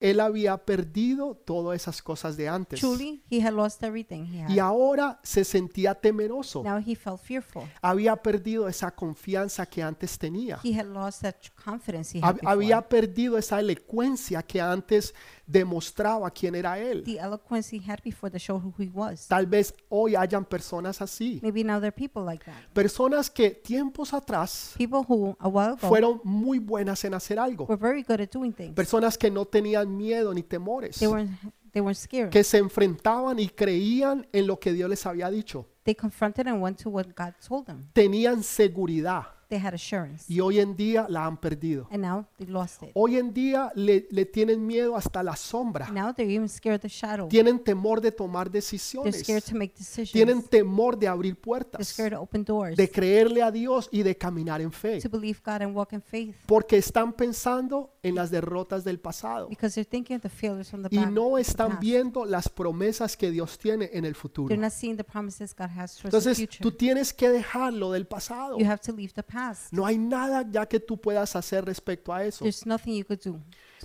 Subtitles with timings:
[0.00, 2.80] él había perdido todas esas cosas de antes.
[2.80, 4.66] Truly, he had lost everything he Y had.
[4.66, 6.62] ahora se sentía temeroso.
[6.64, 7.64] Now he felt fearful.
[7.82, 10.58] Había perdido esa confianza que antes tenía.
[10.64, 12.48] He had lost that confidence he had Hab-.
[12.48, 15.14] Había perdido esa elocuencia que antes
[15.46, 17.02] demostraba quién era él.
[17.04, 19.26] The eloquence he had before showed who he was.
[19.28, 21.40] Tal vez hoy hayan personas así.
[21.42, 22.72] Maybe now there are people like that.
[22.72, 27.66] Personas que tiempos atrás People who a while ago fueron muy buenas en hacer algo.
[27.66, 28.74] were very good at doing things.
[28.74, 30.98] Personas que no tenían miedo ni temores.
[30.98, 31.30] They weren't
[31.72, 32.30] they weren't scared.
[32.30, 35.66] Que se enfrentaban y creían en lo que Dios les había dicho.
[35.84, 37.88] They confronted and went to what God told them.
[37.92, 40.24] Tenían seguridad They had assurance.
[40.32, 41.86] y hoy en día la han perdido.
[41.90, 42.90] And now they lost it.
[42.94, 45.90] Hoy en día le, le tienen miedo hasta la sombra.
[45.90, 47.28] Now they're even scared of the shadow.
[47.28, 49.20] Tienen temor de tomar They're decisiones.
[49.20, 50.12] scared to make decisions.
[50.12, 52.76] Tienen temor de abrir They're puertas, scared to open doors.
[52.76, 55.00] de creerle a Dios y de caminar en fe.
[55.00, 56.36] To believe God and walk in faith.
[56.46, 60.82] Porque están pensando en las derrotas del pasado Because they're thinking of the failures from
[60.82, 61.80] the y no están past.
[61.82, 64.48] viendo las promesas que Dios tiene en el futuro.
[64.48, 66.62] They're not seeing the promises God has towards the Entonces future.
[66.62, 68.56] tú tienes que dejarlo del pasado.
[68.58, 69.72] You have to leave the past.
[69.72, 72.44] No hay nada ya que tú puedas hacer respecto a eso.
[72.44, 73.38] There's nothing you could do.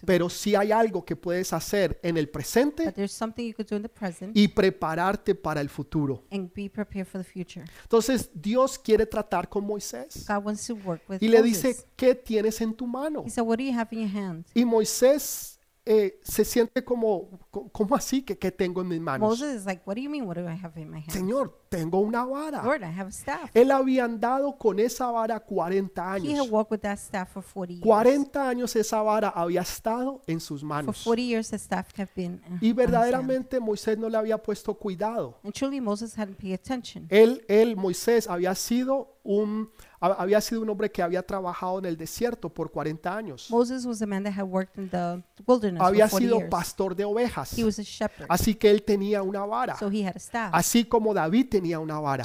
[0.05, 3.69] Pero sí hay algo que puedes hacer en el presente But there's something you could
[3.69, 6.23] do in the present y prepararte para el futuro.
[6.31, 7.63] and be prepared for the future.
[7.83, 11.63] Entonces Dios quiere tratar con Moisés God wants to work with y le Moses.
[11.63, 13.23] dice, ¿qué tienes en tu mano?
[13.25, 14.45] He said, what do you have in your hand?
[14.53, 19.29] Y Moisés eh, se siente como, co- ¿cómo así que qué tengo en mis manos?
[19.29, 20.25] Moses is like, what do you mean?
[20.27, 21.11] What do I have in my hand?
[21.11, 22.63] Señor, tengo una vara.
[22.63, 23.49] Lord, I have a staff.
[23.53, 26.49] Él había andado con esa vara 40 He had años.
[26.49, 27.83] walked with that staff for 40 years.
[27.85, 31.03] 40 años esa vara había estado en sus For manos.
[31.03, 35.39] 40 years, the staff have been uh, Y verdaderamente Moisés no le había puesto cuidado.
[35.43, 37.07] And truly, Moses hadn't paid attention.
[37.09, 41.85] Él, él, Moisés, había sido un, ha- había sido un hombre que había trabajado en
[41.85, 43.47] el desierto por 40 años.
[43.49, 46.95] Moses was a man that had worked in the wilderness Había for 40 sido pastor
[46.95, 47.57] de ovejas.
[47.57, 48.27] He was a shepherd.
[48.29, 49.75] Así que él tenía una vara.
[49.77, 50.51] So he had a staff.
[50.53, 52.23] Así como David tenía una vara.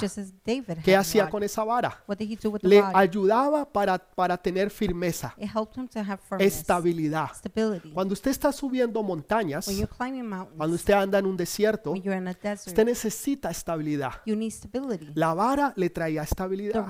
[0.83, 2.03] ¿Qué hacía con esa vara?
[2.61, 5.35] Le ayudaba para, para tener firmeza,
[6.39, 7.29] estabilidad.
[7.93, 9.69] Cuando usted está subiendo montañas,
[10.57, 14.13] cuando usted anda en un desierto, usted necesita estabilidad.
[14.25, 15.11] you need stability.
[15.15, 16.85] La vara le traía estabilidad.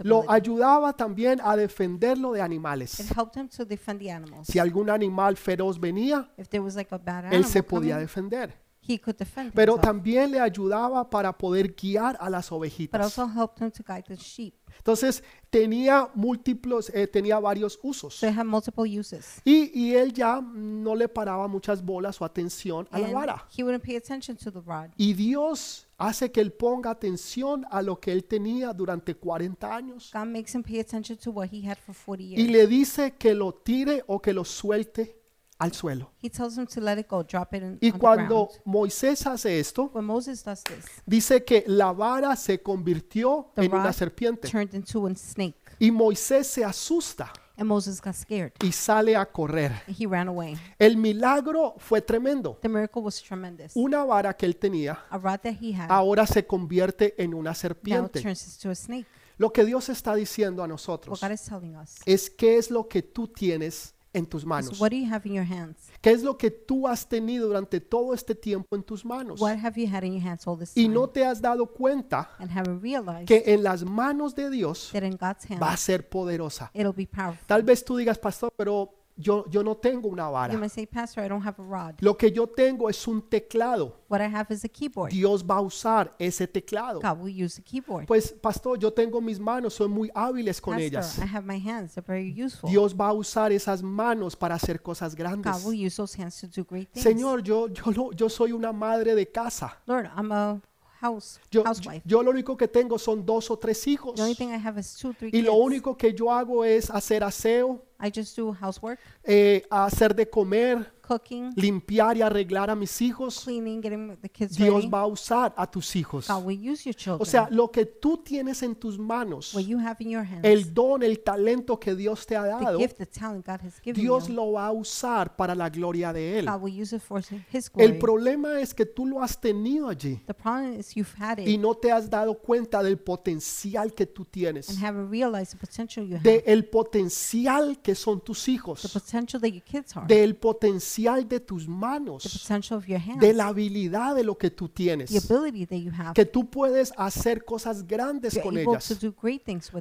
[0.00, 2.98] Lo ayudaba también a defenderlo de animales.
[3.16, 4.46] helped him to defend the animals.
[4.46, 8.54] Si algún animal feroz venía, If there was like a bad él se podía defender.
[8.90, 9.82] He could defend Pero himself.
[9.86, 13.00] también le ayudaba para poder guiar a las But ovejitas.
[13.00, 14.54] also helped him to guide the sheep.
[14.78, 18.14] Entonces tenía múltiplos, eh, tenía varios usos.
[18.14, 19.42] So it had multiple uses.
[19.44, 23.46] Y, y él ya no le paraba muchas bolas o atención a la And vara.
[23.54, 24.90] he wouldn't pay attention to the rod.
[24.96, 30.10] Y Dios hace que él ponga atención a lo que él tenía durante 40 años.
[30.14, 33.34] God makes him pay attention to what he had for 40 Y le dice que
[33.34, 35.19] lo tire o que lo suelte
[35.60, 36.10] al suelo.
[36.22, 38.62] He tells him to let it go, drop it in, Y on the cuando ground.
[38.64, 43.72] Moisés hace esto, When Moses does this, dice que la vara se convirtió The en
[43.74, 44.48] una rod serpiente.
[44.48, 45.56] turned into a snake.
[45.78, 48.52] Y Moisés se asusta And Moses got scared.
[48.62, 49.72] y sale a correr.
[49.86, 50.56] He ran away.
[50.78, 52.58] El milagro fue tremendo.
[52.62, 53.72] The miracle was tremendous.
[53.76, 57.50] Una vara que él tenía A rod that he had ahora se convierte en una
[57.50, 58.22] now serpiente.
[58.22, 59.06] turns into a snake.
[59.36, 62.70] Lo que Dios está diciendo a What nosotros God is telling us es qué es
[62.70, 64.80] lo que tú tienes en tus manos.
[64.80, 65.90] what do you have in your hands?
[66.00, 69.40] ¿Qué es lo que tú has tenido durante todo este tiempo en tus manos?
[69.40, 70.94] What have you had in your hands all this Y time?
[70.94, 75.02] no te has dado cuenta And haven't realized que en las manos de Dios that
[75.02, 76.70] in God's va a hands ser poderosa.
[76.74, 77.46] it'll be powerful.
[77.46, 80.58] Tal vez tú digas, pastor, pero yo, yo no tengo una You vara.
[80.58, 81.96] might say, Pastor, I don't have a rod.
[82.00, 83.96] Lo que yo tengo es un teclado.
[84.08, 85.12] What I have is a keyboard.
[85.12, 87.00] Dios va a usar ese teclado.
[87.00, 88.06] God will use a keyboard.
[88.06, 91.06] Pues, pastor, yo tengo mis manos, soy muy hábiles con ellas.
[91.16, 91.94] Pastor, I have my hands.
[91.94, 92.68] They're very useful.
[92.70, 95.64] Dios va a usar esas manos para hacer cosas God grandes.
[95.64, 97.04] will use those hands to do great things.
[97.04, 99.76] Señor, yo, yo, no- yo soy una madre de casa.
[99.86, 100.60] Lord, I'm a
[101.00, 102.02] house Yo, housewife.
[102.04, 104.14] yo lo único que tengo son dos o tres hijos.
[104.16, 105.44] The only thing I have is two, three Y kids.
[105.46, 110.28] lo único que yo hago es hacer aseo, I just do housework, eh, hacer de
[110.28, 113.40] comer, cooking, limpiar y arreglar a mis hijos.
[113.44, 114.88] cleaning, getting the kids Dios ready.
[114.88, 116.28] va a usar a tus hijos.
[116.28, 117.22] God will use your children.
[117.22, 120.44] O sea, lo que tú tienes en tus manos, what you have in your hands,
[120.44, 123.80] el don, el talento que Dios te ha the dado, gift, the talent God has
[123.82, 126.46] given Dios you, lo va a usar para la gloria de Él.
[126.46, 127.20] God will use it for
[127.52, 127.90] His glory.
[127.92, 131.48] El problema es que tú lo has tenido allí the problem is you've had it
[131.48, 135.66] y no te has dado cuenta del potencial que tú and tienes, haven't realized the
[135.66, 140.06] potential you have, del potencial que son tus the hijos, potential that your kids are,
[140.06, 146.14] del potencial de tus manos, hands, de la habilidad de lo que tú tienes, have.
[146.14, 148.98] que tú puedes hacer cosas grandes con ellas,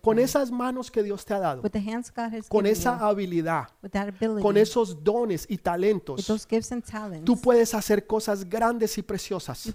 [0.01, 0.25] con them.
[0.25, 1.61] esas manos que Dios te ha dado,
[2.47, 8.47] con esa you, habilidad, ability, con esos dones y talentos, talents, tú puedes hacer cosas
[8.47, 9.73] grandes y preciosas.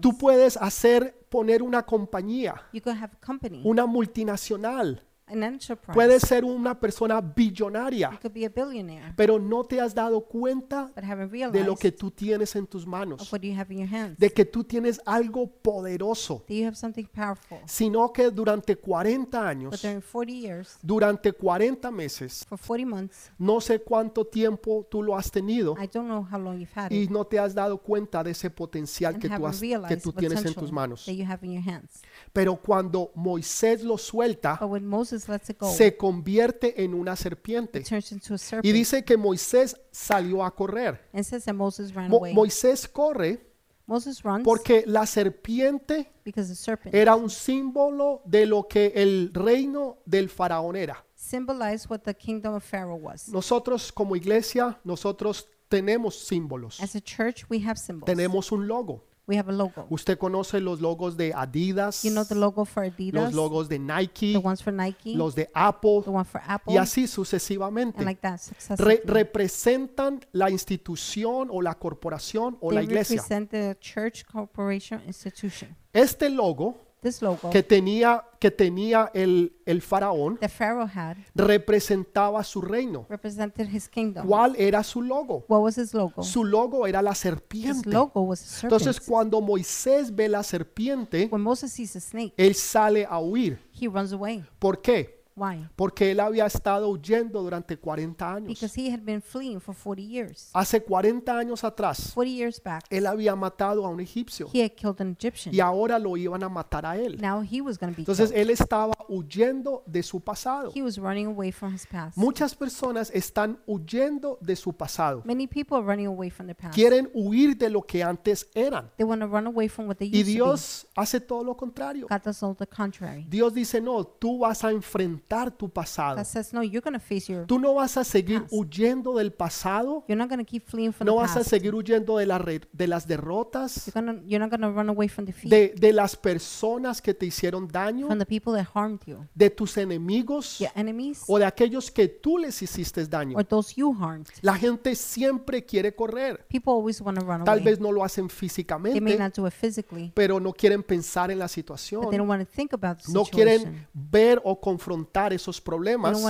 [0.00, 5.02] Tú puedes hacer poner una compañía, you could have a company, una multinacional.
[5.32, 5.94] An enterprise.
[5.94, 10.20] Puedes ser una persona you billonaria, could be a billionaire, pero no te has dado
[10.22, 13.72] cuenta but haven't de lo que tú tienes en tus of manos, what you have
[13.72, 14.18] in your hands.
[14.18, 17.58] de que tú tienes algo poderoso, that you have something powerful.
[17.66, 23.30] sino que durante 40 But años, during 40 years, durante 40 meses, for 40 months,
[23.38, 26.90] no sé cuánto tiempo tú lo has tenido I don't know how long you've had
[26.92, 29.60] y it, no te has dado cuenta de ese potencial and que tú, haven't has,
[29.60, 31.04] que realized tú the tienes en tus manos.
[31.06, 32.02] that you have in your hands.
[32.32, 37.16] Pero cuando Moisés lo suelta, But when Moses lets it go, se convierte en una
[37.16, 37.80] serpiente.
[37.80, 38.64] it turns into a serpent.
[38.64, 41.00] Y dice que Moisés salió a correr.
[41.12, 42.34] and it says that Moses ran Mo- away.
[42.34, 43.40] Moisés corre
[43.86, 49.30] Moses runs porque la serpiente because the serpent era un símbolo de lo que el
[49.34, 51.04] reino del faraón era.
[51.16, 53.28] symbolized what the kingdom of Pharaoh was.
[53.28, 56.80] Nosotros como iglesia, nosotros tenemos símbolos.
[56.80, 58.06] As a church, we have symbols.
[58.06, 59.04] Tenemos un logo.
[59.26, 59.86] We have a logo.
[59.90, 63.76] Usted conoce los logos de Adidas, You know the logo for Adidas, los logos de
[63.76, 67.08] the Nike, ones for Nike, los de Apple the one for Apple, y así and
[67.10, 68.04] sucesivamente.
[68.04, 68.96] like that successively.
[68.96, 73.16] Re- representan la institución o la corporación o la they iglesia.
[73.16, 75.76] represent the church, corporation, institution.
[75.92, 82.42] Este logo This logo que tenía, que tenía el, el faraón that Pharaoh had representaba
[82.44, 83.06] su reino.
[83.08, 84.26] represented his kingdom.
[84.26, 85.44] ¿Cuál era su logo?
[85.48, 86.22] What was his logo?
[86.22, 87.90] Su logo era la His serpiente.
[87.90, 88.72] logo was a serpent.
[88.80, 93.58] Entonces cuando Moisés ve la serpiente, when Moses sees a snake, él sale a huir.
[93.72, 94.44] he runs away.
[94.58, 95.21] ¿Por qué?
[95.34, 95.66] Why?
[95.76, 98.48] Porque él había estado huyendo durante 40 años.
[98.48, 100.50] Because he had been fleeing for 40 years.
[100.52, 104.72] Hace 40 años atrás, 40 years back, él había matado a un egipcio he had
[104.72, 105.54] killed an Egyptian.
[105.54, 107.18] y ahora lo iban a matar a él.
[107.20, 108.42] Now he was going to be Entonces killed.
[108.42, 110.70] él estaba huyendo de su pasado.
[110.74, 112.16] He was running away from his past.
[112.16, 115.22] Muchas personas están huyendo de su pasado.
[115.24, 116.74] Many people are running away from their past.
[116.74, 118.90] Quieren huir de lo que antes eran.
[118.96, 121.58] They want to run away from what they Y used Dios hace todo lo to
[121.58, 122.06] contrario.
[122.08, 122.14] be.
[122.14, 123.24] God does all the contrary.
[123.28, 126.16] Dios dice, no, tú vas a enfrentar tu pasado.
[126.16, 128.52] God says, no, you're face your, Tú no vas a seguir past.
[128.52, 130.04] huyendo del pasado.
[130.08, 132.60] you're not to keep fleeing from No the vas a seguir huyendo de, la re-
[132.72, 136.16] de las derrotas, You're, gonna, you're not to run away from defeat, de, de las
[136.16, 140.70] personas que te hicieron daño, from the people that harmed you, de tus enemigos your
[140.74, 143.36] enemies, o de aquellos que tú les hiciste daño.
[143.36, 144.26] or those you harmed.
[144.42, 146.44] La gente siempre quiere correr.
[146.48, 147.64] People always run Tal away.
[147.64, 151.30] vez no lo hacen They may físicamente, not do it physically, pero no quieren pensar
[151.30, 152.02] en la but they situación.
[152.16, 156.22] don't think about the No quieren ver o confrontar esos They problemas.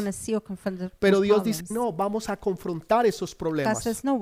[0.98, 3.82] Pero Dios dice, no, vamos a confrontar esos problemas.
[3.82, 4.18] says, no.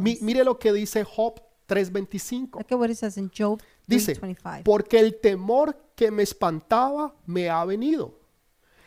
[0.00, 2.58] Mi- mire lo que dice Job 3:25.
[2.58, 4.62] Look at what it says in Job Dice, 3.25.
[4.64, 8.18] porque el temor que me espantaba me ha venido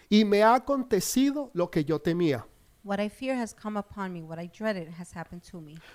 [0.09, 2.45] y me ha acontecido lo que yo temía.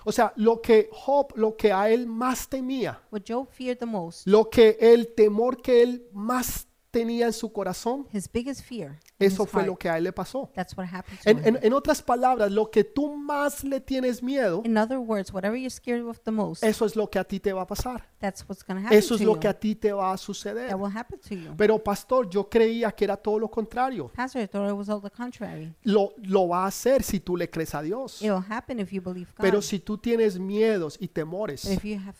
[0.05, 3.85] O sea, lo que Job, lo que a él más temía, What Job feared the
[3.85, 6.67] most, lo que el temor que él más
[6.99, 9.97] tenía en su corazón, his biggest fear, in eso his fue heart, lo que a
[9.97, 10.49] él le pasó.
[10.55, 11.45] that's what happened to En, him.
[11.47, 15.57] en- en otras palabras, lo que tú más le tienes miedo, In other words, whatever
[15.57, 18.07] you're scared of the most, eso es lo que a ti te va a pasar.
[18.19, 19.39] that's what's going to happen Eso es to lo you.
[19.39, 20.69] que a ti te va a suceder.
[20.69, 21.55] That will happen to you.
[21.55, 24.11] Pero pastor, yo creía que era todo lo contrario.
[24.15, 25.73] Pastor, I thought it was all the contrary.
[25.83, 28.21] Lo, lo va a hacer si tú le crees a Dios.
[28.21, 29.43] It will happen if you believe God.
[29.43, 32.15] Pero si tú tienes miedos y But temores, if you have,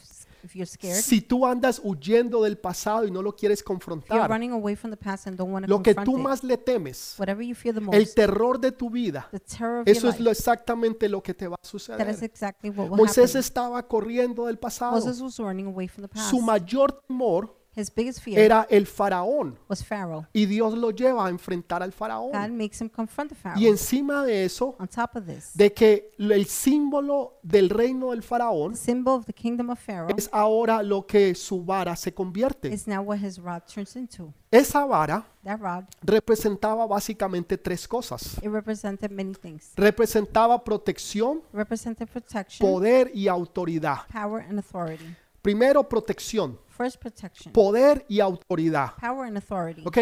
[0.47, 3.75] if you're scared, si tú andas huyendo del pasado y no lo quieres if you're
[3.75, 6.23] confrontar, running away from the past and don't want to lo que confront tú it,
[6.23, 9.81] más le temes, whatever you fear the el most, terror de tu vida, the terror
[9.81, 12.23] of eso your es lo exactamente lo que te va a that is suceder.
[12.23, 13.39] exactly what will Moisés happen.
[13.39, 14.93] estaba corriendo del pasado.
[14.93, 16.29] Moses was running away from the past.
[16.29, 20.25] Su mayor temor His biggest fear era el faraón was Pharaoh.
[20.34, 22.57] y Dios lo lleva a enfrentar al God faraón.
[22.57, 23.67] makes him confront the Y Pharaoh.
[23.67, 28.72] encima de eso, On top of this, de que el símbolo del reino del faraón
[28.72, 32.67] the symbol of the kingdom of Pharaoh es ahora lo que su vara se convierte.
[32.74, 34.34] is now what his rod turns into.
[34.50, 38.38] Esa vara That rod, representaba básicamente tres cosas.
[38.41, 39.72] it represented many things.
[39.75, 44.07] Representaba protección, It represented protection, poder y autoridad.
[44.12, 45.15] power, and authority.
[45.41, 48.93] Primero, protección, First, protection, poder y autoridad.
[49.00, 49.84] power, and authority.
[49.84, 49.98] ¿Ok?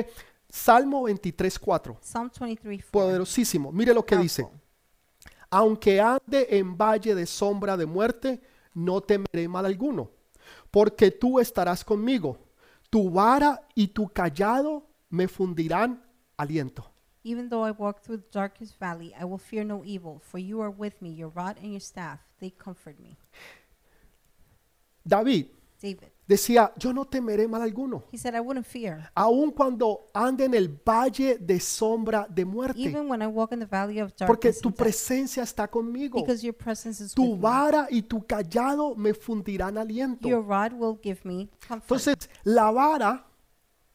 [0.49, 1.97] Salmo 23, 4.
[2.01, 2.91] Psalm 23, 4.
[2.91, 3.71] Poderosísimo.
[3.71, 4.45] Mire lo que dice.
[5.49, 8.41] Aunque ande en valle de sombra de muerte,
[8.73, 10.11] no temeré mal alguno,
[10.69, 12.37] porque tú estarás conmigo.
[12.89, 16.03] Tu vara y tu callado me fundirán
[16.37, 16.91] aliento.
[17.23, 20.61] Even though I walk through the darkest valley, I will fear no evil, for you
[20.61, 23.17] are with me, your rod and your staff, they comfort me.
[25.03, 25.49] David
[25.81, 29.11] David, decía, yo no temeré mal alguno, he said, I wouldn't fear.
[29.13, 33.59] aun cuando ande en el valle de sombra de muerte, Even when I walk in
[33.59, 36.19] the valley of porque darkness tu and death, presencia está conmigo.
[36.19, 37.39] because your presence is Tu with me.
[37.41, 40.27] vara y tu callado me fundirán aliento.
[40.27, 41.83] Your rod will give me comfort.
[41.83, 43.25] Entonces, la vara,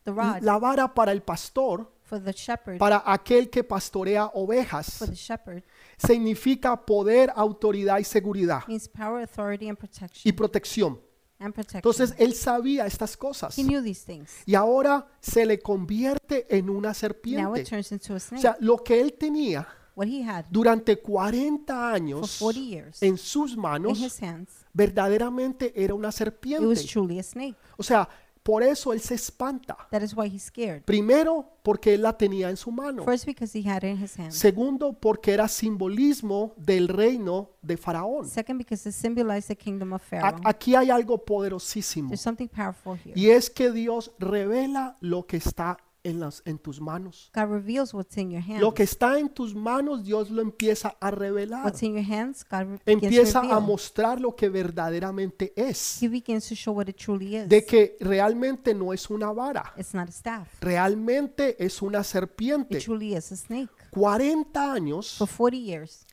[0.05, 4.99] the rod la vara para el pastor, for the shepherd, para aquel que pastorea ovejas,
[4.99, 5.63] for the shepherd
[5.97, 10.37] significa poder, autoridad y seguridad means power, authority, and y protection.
[10.37, 11.01] protección.
[11.41, 13.57] Entonces, él sabía estas cosas.
[13.59, 14.31] he knew these things.
[14.45, 17.61] Y ahora se le convierte en una Now serpiente.
[17.63, 19.67] it turns into a O sea, lo que él tenía
[19.97, 24.67] what he had durante 40 for años 40 years en sus in manos his hands,
[24.73, 26.85] verdaderamente era una serpiente.
[26.87, 27.57] truly a snake.
[27.77, 28.09] O sea,
[28.43, 29.77] por eso él se espanta.
[29.91, 30.83] That is why he's scared.
[30.85, 33.05] Primero, porque él la tenía en su mano.
[33.05, 34.37] First, because he had it in his hands.
[34.37, 38.27] Segundo, porque era simbolismo del reino de Faraón.
[38.27, 40.41] Second, because it symbolized the kingdom of A- Pharaoh.
[40.45, 42.09] Aquí hay algo poderosísimo.
[42.09, 43.13] There's something powerful here.
[43.15, 47.31] Y es que Dios revela lo que está en, las, en tus manos.
[47.35, 48.61] God reveals what's in your hands.
[48.61, 51.65] Lo que está en tus manos, Dios lo empieza a revelar.
[51.65, 56.03] What's in your hands, God Empieza a mostrar lo que verdaderamente es.
[56.03, 57.49] He begins to show what it truly is.
[57.49, 59.73] De que realmente no es una vara.
[59.77, 60.49] It's not a staff.
[60.61, 62.79] Realmente es una It serpiente.
[62.81, 63.71] truly is a snake.
[63.91, 66.07] 40 años For 40 years,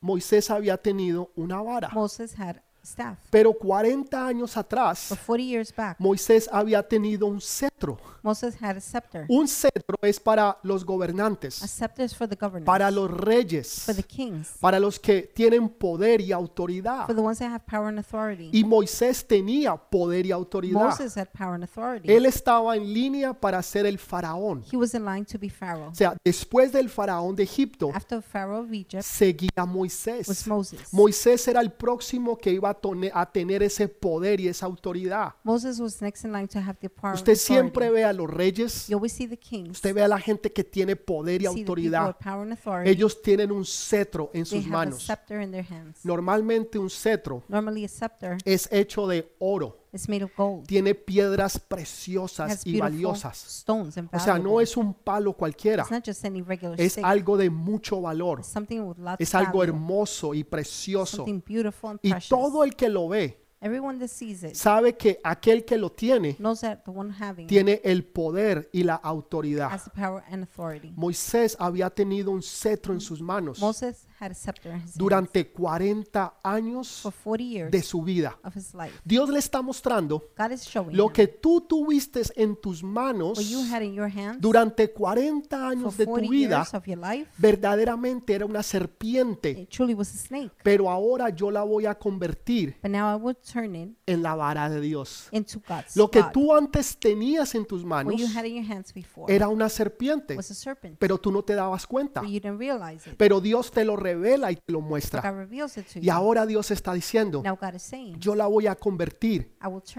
[0.00, 1.90] Moisés había tenido una vara.
[1.92, 3.18] Moses had staff.
[3.30, 7.98] Pero 40 años atrás, For 40 years back, Moisés había tenido un cetro.
[8.22, 9.24] Moses had a scepter.
[9.28, 13.82] Un cetro es para los A gobernantes, scepter is for the governors, para los reyes,
[13.84, 17.06] for the kings, para los que tienen poder y autoridad.
[17.06, 18.50] for the ones that have power and authority.
[18.52, 20.80] Y Moisés tenía poder y autoridad.
[20.80, 22.10] Moses had power and authority.
[22.12, 24.64] Él estaba en línea para ser el faraón.
[24.72, 25.90] He was in line to be Pharaoh.
[25.90, 30.26] O sea, después del faraón de Egipto, After Pharaoh of Egypt seguía Moisés.
[30.28, 30.80] was Moses.
[30.92, 32.75] Moisés era el próximo que iba a,
[33.12, 35.34] a tener ese poder y esa autoridad.
[35.44, 38.86] Moses was next in line to have the power Usted siempre ve a los reyes,
[38.88, 42.16] You always see the kings, usted ve a la gente que tiene poder y autoridad.
[42.84, 45.02] Ellos tienen un cetro en They sus have a manos.
[45.02, 46.04] scepter in their hands.
[46.04, 49.85] Normalmente un cetro Normally a scepter es hecho de oro.
[50.08, 50.66] Made of gold.
[50.66, 53.44] Tiene piedras preciosas y valiosas.
[53.60, 55.82] stones and O sea, no es un palo cualquiera.
[55.82, 58.40] It's not just any regular Es algo de mucho valor.
[58.40, 61.18] It's something with lots Es algo hermoso y precioso.
[61.18, 62.28] Something beautiful and Y precious.
[62.28, 66.36] todo el que lo ve Everyone that sees it sabe que aquel que lo tiene
[66.38, 69.70] knows that the one having it tiene el poder y la autoridad.
[69.72, 70.92] has the power and authority.
[70.94, 73.58] Moisés había tenido un cetro en sus manos
[74.94, 78.38] Durante 40 años for 40 years de su vida.
[78.42, 78.92] of his life.
[79.04, 83.38] Dios le está mostrando God is showing lo que tú tuviste en tus manos
[84.38, 86.66] durante 40 for años de 40 tu vida
[87.36, 90.52] verdaderamente era una serpiente, It truly was a snake.
[90.62, 94.34] pero ahora yo la voy a convertir But now I would turn it en la
[94.34, 95.28] vara de Dios.
[95.94, 99.32] Lo que tú antes tenías en tus manos What you had in your hands before
[99.34, 100.36] era una serpiente,
[100.98, 102.20] pero tú no te dabas cuenta.
[102.22, 103.16] But you didn't realize it.
[103.16, 105.20] Pero Dios te lo revela y te lo muestra.
[106.00, 107.42] Y ahora Dios está diciendo,
[108.18, 109.56] yo la voy a convertir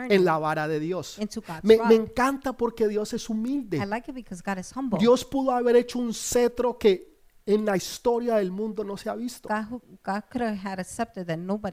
[0.10, 1.18] en la vara de Dios.
[1.64, 3.78] Me, me encanta porque Dios es humilde.
[5.00, 9.16] Dios pudo haber hecho un cetro que en la historia del mundo no se ha
[9.16, 9.48] visto.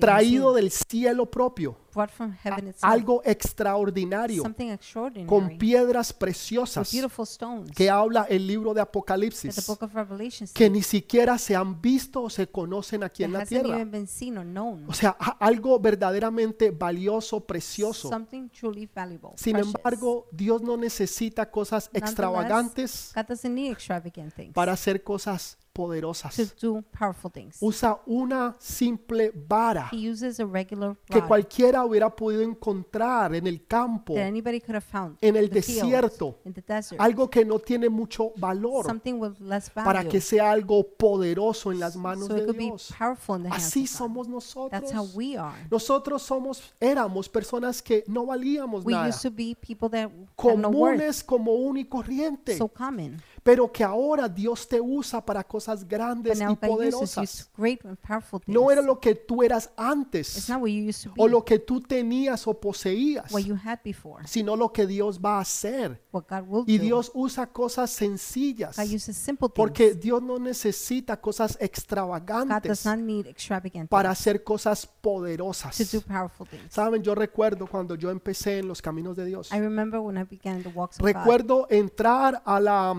[0.01, 1.77] Traído del cielo propio.
[1.95, 2.93] Brought from heaven itself.
[2.93, 4.43] Algo extraordinario.
[4.43, 8.99] something Con extraordinary piedras with preciosas beautiful stones que habla el libro de that the
[8.99, 9.67] Apocalipsis.
[9.67, 13.45] book of Revelation Que ni siquiera se han visto o se conocen aquí en la
[13.47, 13.77] tierra.
[13.77, 14.85] even been seen or known.
[14.89, 15.11] O sea,
[15.41, 18.09] algo verdaderamente valioso, precioso.
[18.09, 19.31] Something truly valuable.
[19.37, 19.75] Sin precious.
[19.75, 25.83] embargo, Dios no necesita cosas extravagantes God doesn't need extravagant things para hacer cosas to
[25.83, 26.55] poderosas.
[26.61, 27.57] do powerful things.
[27.61, 33.47] Usa una simple vara He uses a regular que rod cualquiera hubiera podido encontrar en
[33.47, 36.63] el campo, that anybody could have found en el in the field, desierto, in the
[36.63, 37.01] desert.
[37.01, 41.81] algo que no tiene mucho valor, something with less para que sea algo poderoso en
[41.81, 42.93] las manos so it de could be Dios.
[42.97, 43.97] powerful in the hands Así of God.
[43.99, 44.27] somos
[44.71, 45.15] That's how nosotros.
[45.17, 45.57] we are.
[45.71, 50.59] Nosotros somos, éramos personas que no valíamos We nada, used to be people that had
[50.59, 53.21] no worth, comunes como un y corriente, so common.
[53.45, 57.51] Pero que ahora Dios te usa para cosas But grandes y poderosas.
[57.55, 58.55] to great and powerful things.
[58.55, 60.49] No era lo que tú eras antes
[61.17, 65.21] o lo que tú tenías o poseías, what you had before, sino lo que Dios
[65.23, 66.03] va a hacer.
[66.67, 66.79] Y.
[66.79, 68.77] Dios usa cosas sencillas
[69.55, 72.83] porque Dios no necesita cosas extravagantes
[73.91, 75.77] para hacer cosas poderosas.
[76.71, 79.51] Saben, yo recuerdo cuando yo empecé en los caminos de Dios.
[80.99, 82.95] Recuerdo entrar a la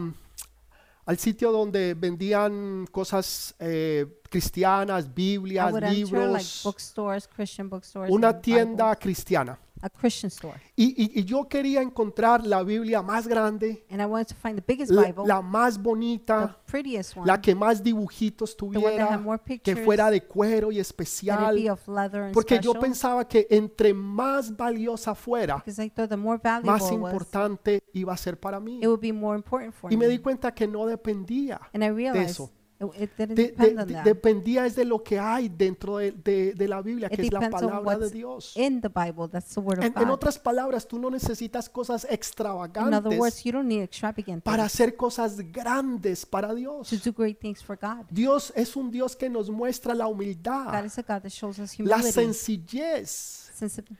[1.05, 8.39] al sitio donde vendían cosas eh, cristianas, Biblias, enter like libros, bookstores, Christian bookstores, una
[8.41, 8.99] tienda Bibles.
[8.99, 9.59] cristiana.
[9.85, 10.59] A Christian store.
[10.75, 14.55] Y, y- y yo quería encontrar la Biblia más grande, And I wanted to find
[14.57, 18.65] the biggest la, Bible, la más the bonita, prettiest one, la que más dibujitos the
[18.65, 21.69] one that had tuviera, more que pictures, fuera de cuero y that it be especial,
[21.69, 22.81] of leather and porque yo special.
[22.81, 27.13] pensaba que entre más valiosa fuera, because I thought the more valuable más it was,
[27.13, 28.79] importante iba a ser para mí.
[28.81, 30.11] it would be more important for Y me me.
[30.13, 32.51] di cuenta que no dependía and I realized eso.
[32.79, 36.81] It, it didn't de- de- dependía es de lo que hay dentro de, de- la
[36.81, 38.53] Biblia, It que es la palabra de Dios.
[38.57, 40.11] in the Bible, that's the word of En, en God.
[40.11, 44.65] otras palabras, tú no necesitas cosas in other extravagantes words, you don't need extravagant para
[44.65, 46.89] hacer cosas grandes para Dios.
[46.89, 48.05] to do great things for God.
[48.09, 51.79] Dios es un Dios que nos muestra la humildad, is a God that shows us
[51.79, 53.44] la sencillez,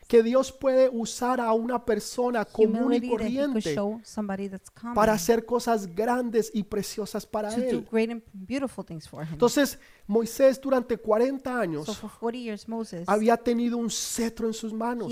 [0.08, 3.76] que Dios puede usar a una persona común y corriente
[4.94, 7.88] para hacer cosas grandes y preciosas para Él.
[9.32, 14.54] Entonces, Moisés durante 40 so años for 40 years, Moses, había tenido un cetro en
[14.54, 15.12] sus manos.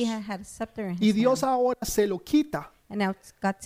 [1.00, 2.72] y Dios ahora se lo quita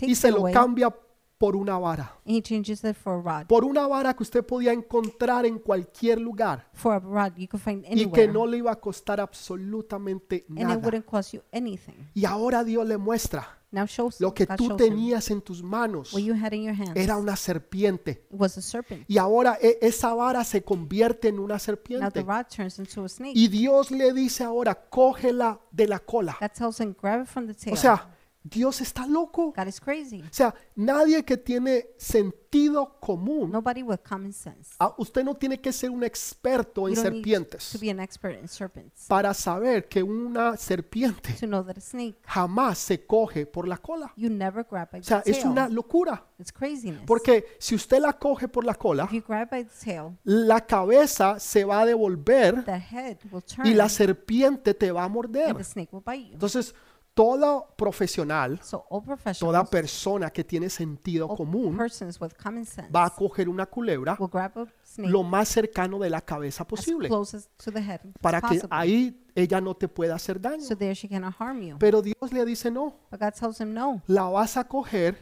[0.02, 0.94] y se lo cambia
[1.38, 2.16] por una vara.
[2.26, 3.48] He changes it for a rod.
[3.48, 7.62] Por una vara que usted podía encontrar en cualquier lugar For a rod you could
[7.64, 10.78] find y que anywhere, no le iba a costar absolutamente and it nada.
[10.78, 12.10] wouldn't cost you anything.
[12.14, 15.62] Y ahora Dios le muestra Now shows lo que God tú shows tenías en tus
[15.62, 16.96] manos what you had in your hands.
[16.96, 18.12] era una serpiente.
[18.32, 19.04] It was a serpent.
[19.10, 22.22] Y ahora e- esa vara se convierte en una Now the serpiente.
[22.24, 23.34] rod turns into a snake.
[23.36, 26.38] Y Dios le dice ahora, cógela de la cola.
[26.40, 27.74] God tells him, grab it from the tail.
[27.74, 28.08] O sea,
[28.50, 29.54] Dios está loco.
[29.56, 30.22] God is crazy.
[30.22, 34.76] O sea, nadie que tiene sentido común, Nobody with common sense.
[34.80, 37.90] ah, usted no tiene que ser un experto en You don't need serpientes to be
[37.92, 42.78] an expert in serpents para saber que una serpiente to know that a snake, jamás
[42.78, 44.14] se coge por la cola.
[44.16, 45.52] you never grab by O sea, the es tail.
[45.52, 46.24] una locura.
[46.40, 47.02] It's craziness.
[47.06, 50.62] Porque si usted la coge por la cola, if you grab by the tail, la
[50.66, 55.06] cabeza se va a devolver the head will turn y la serpiente te va a
[55.06, 55.56] and morder.
[55.58, 56.34] the snake will bite you.
[56.34, 56.74] Entonces,
[57.18, 59.04] todo profesional, So all
[59.40, 65.48] toda persona que tiene sentido común, sense va a coger una culebra snake lo más
[65.50, 68.68] cercano de la cabeza posible head para que possible.
[68.70, 70.62] ahí ella no te pueda hacer daño.
[70.62, 71.78] so there she cannot harm you.
[71.80, 75.18] Pero Dios le dice, no, But God tells him, no, la vas a coger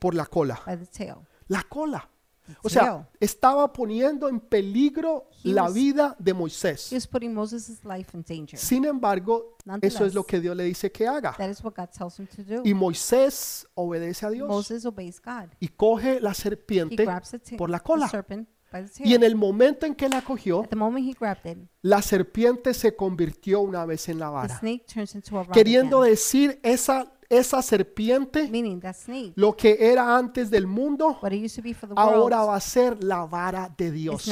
[0.00, 0.60] por la cola.
[0.66, 1.16] by the tail.
[1.48, 2.08] La cola.
[2.62, 6.90] O sea, estaba poniendo en peligro He la was- vida de Moisés.
[8.54, 11.34] Sin embargo, eso es lo que Dios le dice que haga.
[11.36, 12.62] That is what God tells him to do.
[12.64, 14.72] Y Moisés obedece a Dios
[15.60, 17.06] y coge la serpiente
[17.56, 18.10] por la cola.
[18.98, 24.10] Y en el momento en que la cogió, it, la serpiente se convirtió una vez
[24.10, 24.58] en la the vara.
[24.58, 26.10] snake turns into a rod Queriendo again.
[26.10, 28.46] decir, esa, esa serpiente,
[28.94, 31.18] snake, lo que era antes del mundo,
[31.94, 34.28] ahora va a ser la vara de Dios.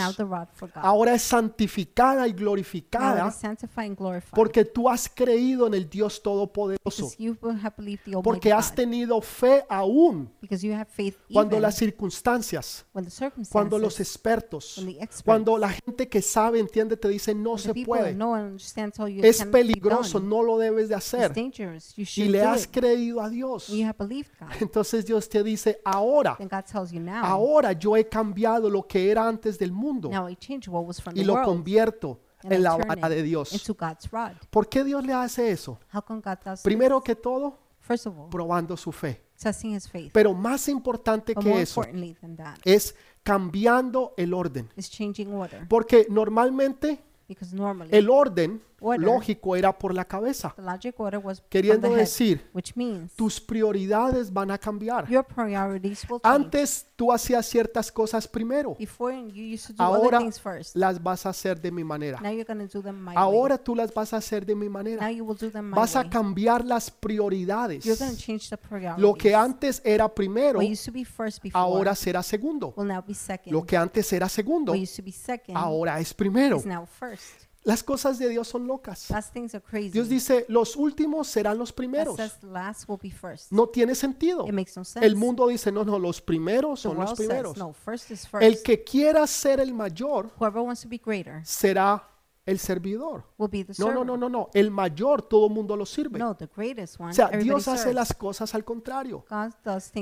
[0.74, 3.34] Ahora es santificada y glorificada
[4.32, 7.10] porque tú has creído en el Dios Todopoderoso.
[8.22, 10.30] Porque has tenido fe aún
[11.32, 16.08] cuando las circunstancias, when the circumstances, cuando los expertos, when the experts, cuando la gente
[16.08, 18.16] que sabe, entiende, te dice no se puede.
[19.22, 21.32] Es peligroso, no lo debes de hacer.
[21.36, 22.85] Y le has it.
[22.94, 23.68] Creído a Dios.
[23.68, 24.50] You have believed God.
[24.60, 27.24] Entonces Dios te dice, ahora, Then God tells you now.
[27.24, 31.00] ahora yo he cambiado lo que era antes del mundo Now I change what was
[31.00, 33.50] from y the lo world convierto en la vara de Dios.
[34.50, 35.78] ¿Por qué Dios le hace eso?
[36.62, 37.58] Primero que todo,
[38.30, 39.22] probando su fe.
[39.36, 40.10] testing his faith.
[40.12, 44.70] Pero más importante But que eso importantly than that es cambiando el orden.
[45.68, 47.02] Porque normalmente
[47.52, 49.06] normally el orden Order.
[49.06, 53.12] lógico era por la cabeza, the logic order was from queriendo head, decir, which means
[53.14, 55.08] tus prioridades van a cambiar.
[55.08, 56.36] your priorities will change.
[56.36, 58.76] Antes tú hacías ciertas cosas primero,
[59.78, 60.18] ahora
[60.74, 62.20] las vas a hacer de mi manera.
[63.14, 65.06] Ahora tú las vas a hacer de mi manera.
[65.72, 67.84] Vas a cambiar las prioridades.
[68.98, 70.60] Lo que antes era primero,
[71.52, 72.74] ahora será segundo.
[73.46, 74.72] Lo que antes era segundo,
[75.54, 76.62] ahora es primero.
[77.66, 79.08] Las cosas de Dios son locas.
[79.90, 82.16] Dios dice, los últimos serán los primeros.
[83.50, 84.46] No tiene sentido.
[85.00, 87.56] El mundo dice, no, no, los primeros son los primeros.
[88.40, 90.30] El que quiera ser el mayor
[91.42, 92.08] será
[92.46, 93.24] el servidor.
[93.78, 94.48] No, no, no, no, no.
[94.54, 96.20] El mayor todo mundo lo sirve.
[96.20, 97.10] No, the greatest one.
[97.10, 99.24] O sea, Dios hace las cosas al contrario.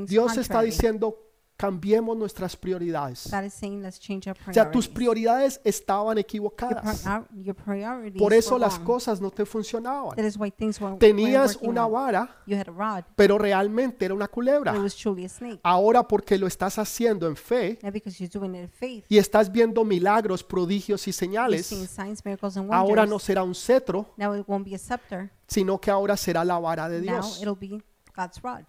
[0.06, 1.18] Dios está diciendo,
[1.56, 3.30] cambiemos nuestras prioridades.
[3.30, 7.02] God is saying, let's change our O sea, tus prioridades estaban Your, equivocadas.
[7.02, 8.84] prior- your priorities Por eso were las wrong.
[8.86, 10.16] cosas no te funcionaban.
[10.16, 14.04] That is why things weren't, weren't Tenías una vara, You had a rod, pero realmente
[14.04, 14.72] era una it culebra.
[14.72, 15.60] was truly a snake.
[15.62, 19.18] Ahora porque lo estás haciendo en fe Now because you're doing it in faith, y
[19.18, 23.54] estás viendo milagros, prodigios y you're señales, seeing signs, miracles, and ahora no será un
[23.54, 25.30] cetro, Now it won't be a scepter.
[25.46, 27.80] sino que ahora será la vara de Now Dios, it'll be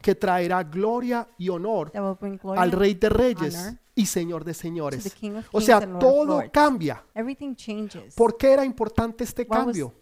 [0.02, 1.92] que traerá gloria y honor
[2.56, 5.16] al Rey de Reyes y Señor de Señores.
[5.52, 7.04] O sea, todo cambia.
[8.16, 9.94] ¿Por qué era importante este cambio?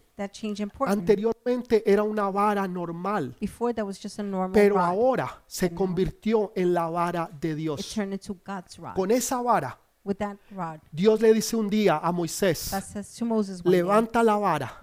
[0.86, 3.36] Anteriormente era una vara normal,
[4.52, 7.96] pero ahora se convirtió en la vara de Dios.
[8.94, 9.76] Con esa vara,
[10.92, 12.72] Dios le dice un día a Moisés,
[13.64, 14.78] levanta la vara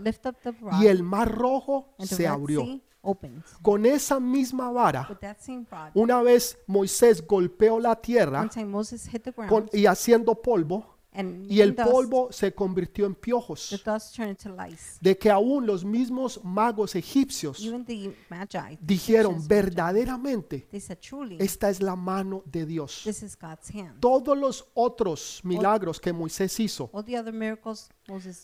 [0.82, 2.65] y el mar rojo se abrió.
[3.03, 3.43] Opens.
[3.61, 8.49] Con esa misma vara, With that same rod, una vez Moisés golpeó la tierra one
[8.49, 12.53] time Moses hit the con- ground y haciendo polvo and y el dust, polvo se
[12.53, 13.81] convirtió en the piojos.
[13.83, 14.97] dust turned into lice.
[15.01, 20.79] De que aún los mismos magos egipcios Even the Magi, the dijeron Egyptians, verdaderamente, they
[20.79, 23.01] said, truly, esta es la mano de Dios.
[23.03, 23.99] this is God's hand.
[23.99, 28.00] Todos los otros milagros que Moisés hizo, All the other miracles Moses did,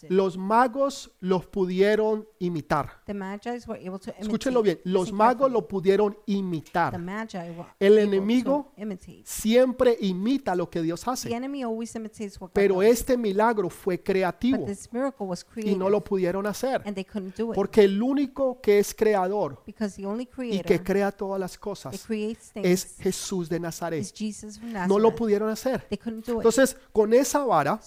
[0.10, 3.02] los magos los pudieron imitar.
[3.06, 4.22] the Magi were able to imitate.
[4.22, 6.94] Escúchenlo bien, los magos lo pudieron The imitar.
[7.80, 8.72] El enemigo.
[9.24, 11.34] Siempre imita lo que Dios The hace.
[11.34, 14.66] enemy always imitates what God Pero este milagro fue creativo
[15.58, 16.82] y no lo pudieron hacer.
[16.86, 20.28] and they couldn't do it Porque el único que es creador because the only y
[20.28, 21.94] creator que crea todas las cosas
[22.56, 24.06] es Jesús de is Nazaret.
[24.88, 25.82] No lo pudieron hacer.
[25.90, 26.38] They couldn't do it.
[26.38, 27.80] Entonces, con esa vara,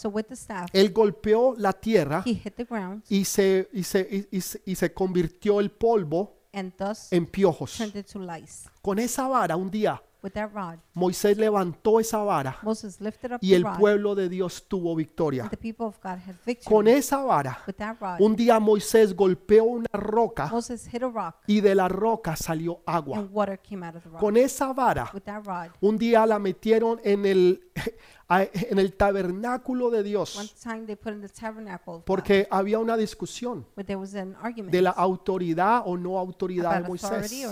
[0.72, 4.74] él golpeó la tierra he hit the ground y se, y se, y- se- y
[4.74, 7.76] se convirtió el polvo and thus en piojos.
[7.78, 8.68] turned into lice.
[8.82, 13.38] Con esa vara, un día, With that rod, Moisés levantó esa vara Moses lifted up
[13.40, 15.48] y the el rod pueblo de Dios tuvo and victoria.
[15.48, 16.64] the people of God had victory.
[16.76, 21.08] Con esa vara, With that rod, un día Moisés golpeó una roca Moses hit a
[21.08, 23.18] rock y de la roca salió agua.
[23.20, 24.20] and water came out of the rock.
[24.20, 27.62] Con esa vara, With that rod, un día la metieron en el,
[28.30, 30.56] en el tabernáculo de Dios
[32.04, 37.46] porque había una discusión de la autoridad o no autoridad de Moisés.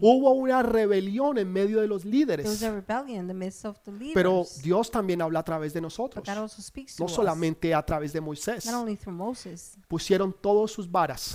[0.00, 3.92] Hubo una rebelión en medio de los líderes, a rebellion in the midst of the
[3.92, 4.14] leaders.
[4.14, 8.66] pero Dios también habla a través de nosotros, no us, solamente a través de Moisés.
[8.66, 9.78] not only through Moses.
[9.86, 11.34] Pusieron todos sus varas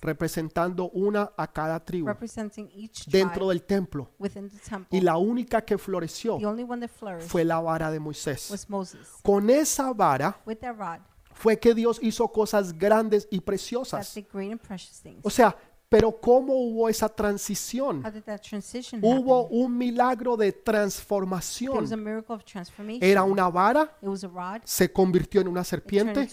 [0.00, 2.10] representando una a cada tribu
[3.06, 4.08] dentro del templo
[4.90, 6.38] y la única que floreció
[7.20, 8.66] fue la vara de Moisés.
[9.22, 10.40] Con esa vara
[11.32, 14.16] fue que Dios hizo cosas grandes y preciosas.
[15.22, 15.56] O sea,
[15.88, 18.04] pero ¿cómo hubo esa transición?
[19.02, 21.84] Hubo un milagro de transformación.
[23.00, 23.98] Era una vara,
[24.64, 26.28] se convirtió en una serpiente,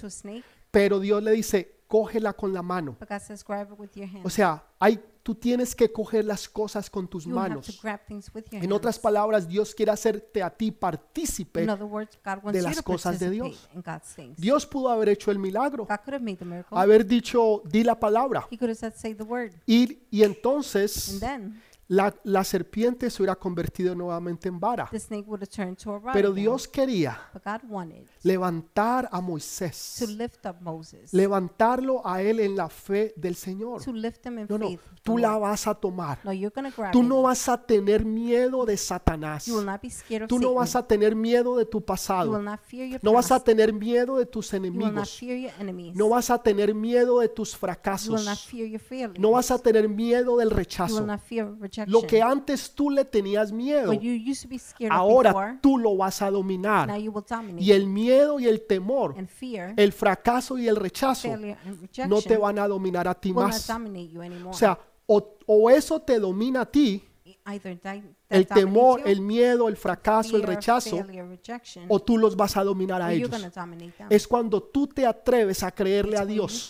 [0.69, 2.95] pero Dios le dice, cógela con la mano.
[2.99, 4.25] But God says, grab it with your hand.
[4.25, 7.81] O sea, hay, tú tienes que coger las cosas con tus you have to manos.
[7.81, 9.01] grab things with your En otras hands.
[9.03, 11.63] palabras, Dios quiere hacerte a ti partícipe.
[11.63, 13.69] In other words, God wants de you las to cosas de participate Dios.
[13.75, 14.37] in God's things.
[14.39, 16.77] Dios pudo haber hecho el milagro, God could have made the miracle.
[16.77, 18.47] haber dicho, di la palabra.
[18.51, 19.53] He could have said, say the word.
[19.65, 24.89] Y, y entonces And then la, la serpiente se hubiera convertido nuevamente en vara.
[26.13, 26.33] Pero.
[26.33, 31.13] Dios quería But God wanted levantar a to Moisés, lift up Moses.
[31.13, 33.81] levantarlo a él en la fe del Señor.
[33.87, 34.69] No, no,
[35.01, 36.19] tú la vas a tomar.
[36.91, 39.45] Tú no vas a tener miedo de Satanás.
[40.27, 42.41] Tú no vas a tener miedo de tu pasado.
[43.01, 45.21] No vas a tener miedo de tus enemigos.
[45.95, 48.25] No vas a tener miedo de tus fracasos.
[49.17, 51.05] No vas a tener miedo del rechazo.
[51.85, 55.59] Lo que antes tú le tenías miedo, What you used to be scared of ahora
[55.61, 56.89] tú lo vas a dominar.
[57.57, 59.15] Y el miedo y el temor,
[59.75, 61.29] el fracaso y el rechazo
[62.07, 63.69] no te van a dominar a ti más.
[63.69, 67.03] O sea, o, o eso te domina a ti,
[68.29, 71.03] el temor, el miedo, el fracaso, el rechazo,
[71.87, 73.29] o tú los vas a dominar a ellos.
[74.09, 76.69] Es cuando tú te atreves a creerle a Dios,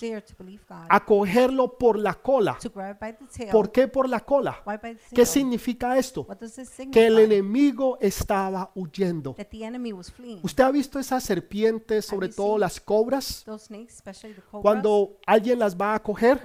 [0.90, 2.58] a cogerlo por la cola.
[3.52, 4.62] ¿Por qué por la cola?
[5.14, 6.28] ¿Qué significa esto?
[6.92, 9.36] Que el enemigo estaba huyendo.
[10.44, 13.46] ¿Usted ha visto esas serpientes, sobre todo las cobras?
[14.52, 16.42] Cuando alguien las va a coger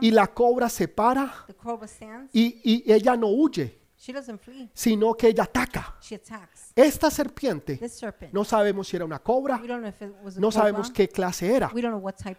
[0.00, 1.46] y la cobra se para
[2.32, 4.70] y, y ella no huye, She doesn't flee.
[4.72, 5.96] sino que ella ataca.
[6.00, 6.67] She attacks.
[6.78, 7.80] Esta serpiente,
[8.30, 9.60] no sabemos si era una cobra,
[10.38, 11.72] no sabemos qué clase era,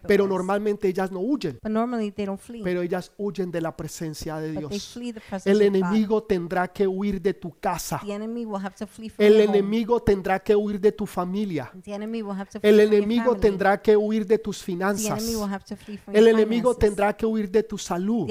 [0.06, 2.62] pero normalmente ellas no huyen, But normally they don't flee.
[2.64, 4.94] pero ellas huyen de la presencia de Dios.
[4.94, 8.00] flee the presence El enemigo tendrá que huir de tu casa.
[8.02, 11.70] The enemy will have to flee from El enemigo tendrá que huir de tu familia.
[12.62, 15.22] El enemigo tendrá que huir de tus finanzas.
[16.12, 18.26] El enemigo tendrá que huir de tu salud.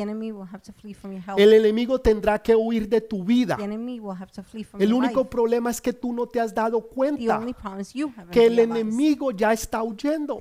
[1.38, 3.60] El enemigo tendrá que huir de tu vida.
[4.80, 7.42] El único problema es que tú no te has dado cuenta
[8.32, 10.40] que el enemigo ya está huyendo.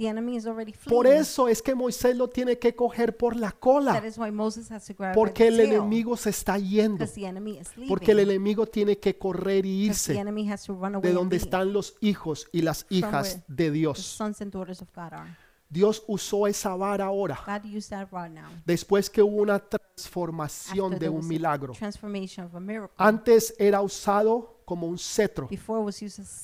[0.88, 4.02] Por eso es que Moisés lo tiene que coger por la cola,
[5.14, 7.04] porque el enemigo se está yendo,
[7.88, 12.86] porque el enemigo tiene que correr y irse de donde están los hijos y las
[12.90, 14.18] hijas de Dios.
[15.70, 17.38] Dios usó esa vara ahora,
[18.64, 21.74] después que hubo una transformación de un milagro.
[22.96, 25.48] Antes era usado como un cetro.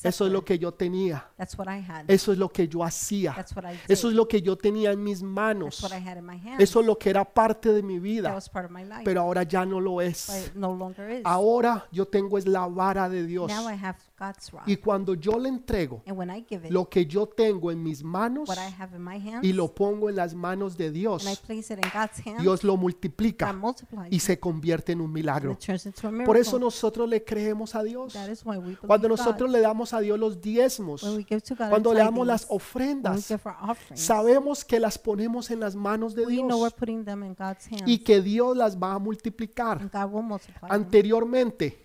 [0.03, 1.29] Eso es lo que yo tenía.
[2.09, 3.35] Eso es lo que yo hacía.
[3.87, 5.85] Eso es lo que yo tenía en mis manos.
[6.59, 8.35] Eso es lo que era parte de mi vida.
[9.05, 10.53] Pero ahora ya no lo es.
[11.23, 13.53] Ahora yo tengo es la vara de Dios.
[14.27, 14.51] God's.
[14.67, 17.83] Y cuando yo le entrego and when I give it, lo que yo tengo en
[17.83, 20.87] mis manos what I have in my hands, y lo pongo en las manos de
[20.87, 24.23] and I Dios, place it in God's hands, Dios lo God multiplica multiplies y it,
[24.23, 25.53] se convierte en un and milagro.
[25.53, 26.27] it turns into a miracle.
[26.27, 28.13] Por eso nosotros le creemos a Dios.
[28.13, 29.19] that is why we believe Cuando God.
[29.19, 32.27] nosotros le damos a Dios los diezmos, when we give to God cuando le damos
[32.27, 32.65] las tithings, when we
[33.03, 36.69] ofrendas, give our offerings, sabemos que las ponemos en las manos de we know we're
[36.69, 39.81] Dios putting them in God's hands, y que Dios las va a multiplicar.
[39.81, 40.71] and God will multiply them.
[40.71, 41.79] Anteriormente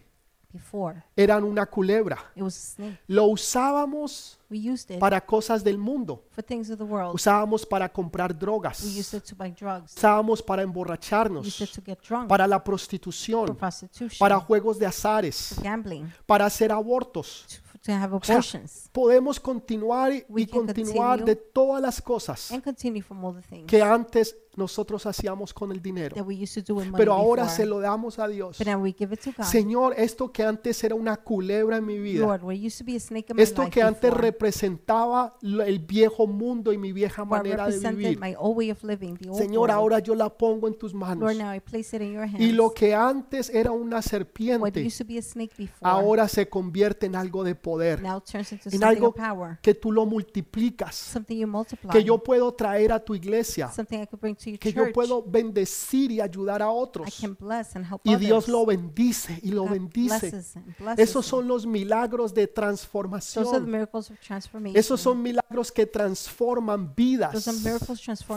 [0.52, 2.18] Before, eran una culebra.
[2.36, 3.00] it was a snake.
[3.08, 6.24] Lo usábamos We used it para cosas del mundo.
[6.32, 7.14] for things of the world.
[7.14, 8.84] Usábamos para comprar drogas.
[8.84, 9.96] We used it to buy drugs.
[9.96, 14.40] Usábamos para We used emborracharnos, it to get drunk, para la for prostitución, prostitution, para
[14.40, 17.46] juegos de azares, for gambling, para hacer abortos.
[17.48, 21.82] to, to have sea, abortions, Podemos continuar y- We y can continuar continue de todas
[21.82, 26.16] las cosas and continue from all the things que antes nosotros hacíamos con el dinero.
[26.16, 27.56] that we used to do with money Pero ahora before.
[27.56, 28.58] se lo damos a Dios.
[28.58, 29.46] But now we give it to God.
[29.46, 32.42] Señor, esto que antes era una culebra en mi vida, Lord,
[33.38, 38.20] esto que antes before, representaba el viejo mundo y mi vieja manera de vivir.
[38.84, 41.24] living, Señor, ahora yo la pongo en tus manos.
[41.24, 42.40] Lord, now I place it in your hands.
[42.40, 48.00] Y lo que antes era una serpiente, before, ahora se convierte en algo de poder,
[48.00, 49.14] en algo
[49.62, 51.18] que tú lo multiplicas,
[51.92, 53.70] que yo puedo traer a tu iglesia,
[54.60, 57.08] que yo puedo bendecir y ayudar a otros.
[58.04, 60.30] Y Dios lo bendice y lo bendice.
[61.00, 63.44] Esos son los milagros de transformación.
[64.78, 67.34] Esos son milagros que transforman vidas,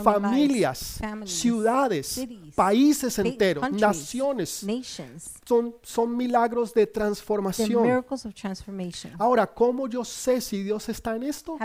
[0.03, 2.17] familias, ciudades,
[2.55, 4.63] países pa- enteros, naciones.
[5.45, 7.69] Son, son milagros de transformación.
[9.19, 11.57] Ahora, ¿cómo yo sé si Dios está en esto?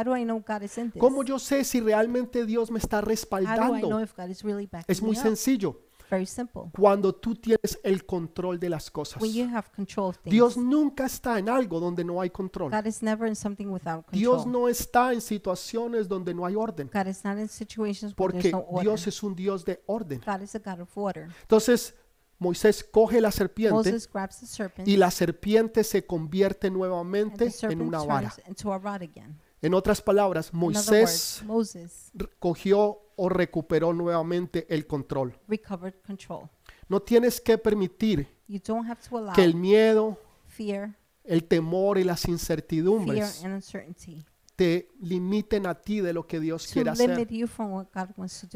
[1.00, 3.88] ¿Cómo yo sé si realmente Dios me está respaldando?
[4.30, 5.22] If God is really backing Es muy me up?
[5.24, 5.80] sencillo.
[6.10, 6.62] Very simple.
[6.74, 9.20] Cuando tú tienes el control de las cosas.
[9.20, 10.32] When you have control of things.
[10.32, 12.70] Dios nunca está en algo donde no hay control.
[12.70, 14.18] God is never in something without control.
[14.18, 16.88] Dios no está en situaciones donde no hay orden.
[16.90, 18.84] God is not in situations where Porque there's no order.
[18.84, 20.22] Dios es un Dios de orden.
[20.26, 21.28] God is a God of order.
[21.42, 21.94] Entonces,
[22.38, 26.78] Moisés coge la serpiente Moses grabs the serpent y la serpiente se convierte and the
[26.78, 28.30] nuevamente en serpent una vara.
[28.30, 29.38] turns into a rod again.
[29.60, 35.38] En otras palabras, In other Moisés words, Moses r- cogió o recuperó nuevamente el control.
[35.46, 36.48] recovered control.
[36.88, 41.98] No tienes que permitir You don't have to allow que el miedo, fear, el temor
[41.98, 44.24] y las fear incertidumbres and uncertainty
[44.58, 47.28] te limiten a ti de lo que Dios quiere hacer.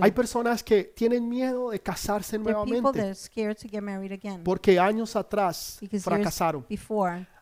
[0.01, 4.81] Hay personas que tienen miedo de casarse nuevamente are scared to get married again porque
[4.81, 6.67] años atrás fracasaron.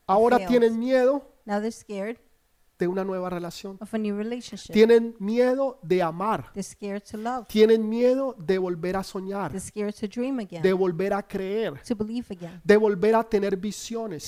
[0.06, 2.18] Ahora tienen miedo Now they're scared
[2.80, 3.76] de una nueva relación.
[3.80, 4.72] of a new relationship.
[4.72, 6.50] Tienen miedo de amar.
[6.52, 7.46] They're scared to love.
[7.46, 11.80] Tienen miedo de volver a soñar, They're scared to dream again, de volver a creer,
[11.86, 14.24] to believe again, de volver a tener visiones,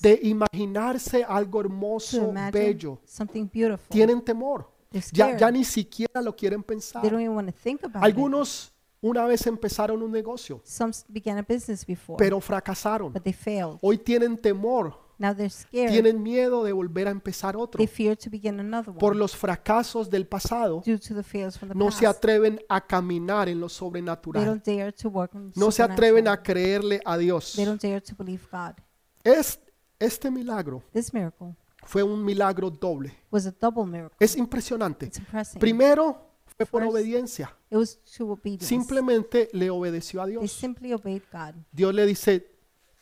[0.00, 2.98] de imaginarse algo hermoso, bello.
[3.04, 3.88] something beautiful.
[3.90, 4.70] Tienen temor.
[5.12, 7.02] Ya, ya ni siquiera lo quieren They pensar.
[7.02, 8.04] don't even want to think about it.
[8.04, 13.12] Algunos una vez empezaron un negocio, Some s- began a business before, pero fracasaron.
[13.12, 13.78] but they failed.
[13.80, 15.90] Hoy tienen temor, Now they're scared.
[15.92, 17.78] tienen miedo de volver a empezar otro.
[17.78, 21.58] They fear to begin another Por one los fracasos del pasado, due to the fails
[21.58, 21.98] from the no past.
[22.00, 24.44] se atreven a caminar en lo They sobrenatural.
[24.44, 27.52] don't dare to work No se atreven a creerle a Dios.
[27.54, 28.74] They don't dare to believe God.
[29.22, 29.60] Es,
[29.98, 33.12] este milagro This miracle fue un milagro doble.
[33.30, 34.16] was a double miracle.
[34.18, 35.06] Es impresionante.
[35.06, 35.60] It's impressive.
[35.60, 37.56] Primero fue por First, obediencia.
[37.70, 38.66] It was obedience.
[38.66, 40.52] Simplemente le obedeció a They Dios.
[40.52, 41.54] simply obeyed God.
[41.72, 42.46] Dios le dice,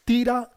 [0.04, 0.50] tira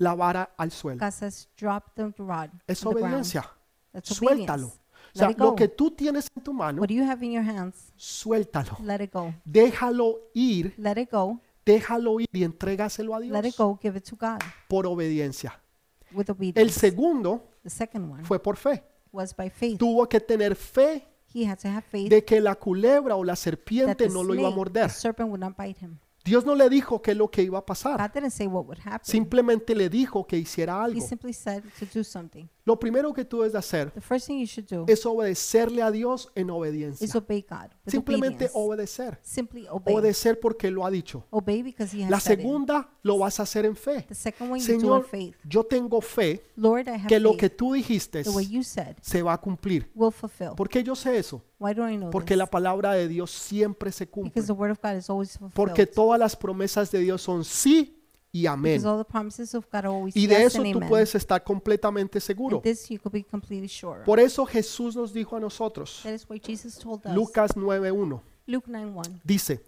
[0.00, 0.98] la vara al suelo.
[0.98, 3.04] God says, drop the rod Es the ground.
[3.04, 3.44] obediencia.
[3.92, 4.66] That's Suéltalo.
[4.66, 4.80] obedience.
[5.14, 5.56] O sea, Let it lo go.
[5.56, 7.92] que tú tienes en tu mano, What do you have in your hands?
[7.96, 8.76] suéltalo.
[8.84, 9.34] Let it go.
[9.44, 11.40] Déjalo ir, Let it go.
[11.66, 13.78] déjalo ir y entrégaselo a Let it Dios go.
[13.82, 15.60] Give it to God por obediencia.
[16.12, 16.72] with El obedience.
[16.80, 18.82] segundo The second one fue por fe.
[19.12, 19.78] was by faith.
[19.78, 23.32] Tuvo que tener fe He had to have faith de que la culebra o la
[23.34, 24.86] that serpiente the, no lo iba a snake, morder.
[24.88, 25.98] the serpent would not bite him.
[26.24, 27.98] Dios no le dijo qué es lo que iba a pasar.
[29.02, 30.98] Simplemente le dijo que hiciera He algo.
[32.64, 35.82] Lo primero que tú debes de hacer The first thing you should do es obedecerle
[35.82, 37.08] a Dios en is obediencia.
[37.18, 38.52] obey God with Simplemente obedience.
[38.54, 39.18] obedecer.
[39.22, 39.94] Simply obey.
[39.94, 41.24] Obedecer porque lo ha dicho.
[41.30, 42.40] Obey because He has La said it.
[42.42, 44.02] segunda lo vas a hacer en fe.
[44.08, 45.36] The second one you do in Señor, faith.
[45.44, 47.40] yo tengo fe Lord, I have que lo faith.
[47.40, 49.90] que tú dijiste you said se va a cumplir.
[49.94, 50.54] will fulfill.
[50.56, 51.42] ¿Por qué yo sé eso?
[51.58, 52.38] Why do I know Porque this?
[52.38, 54.30] la palabra de Dios siempre se cumple.
[54.30, 55.54] because the word of God is always fulfilled.
[55.54, 57.96] Porque todas las promesas de Dios son sí
[58.32, 58.80] y amén.
[60.14, 62.62] Y de eso tú puedes estar completamente seguro.
[64.04, 66.02] Por eso Jesús nos dijo a nosotros.
[67.14, 69.20] Lucas 9.1, Luke 9:1.
[69.24, 69.64] dice,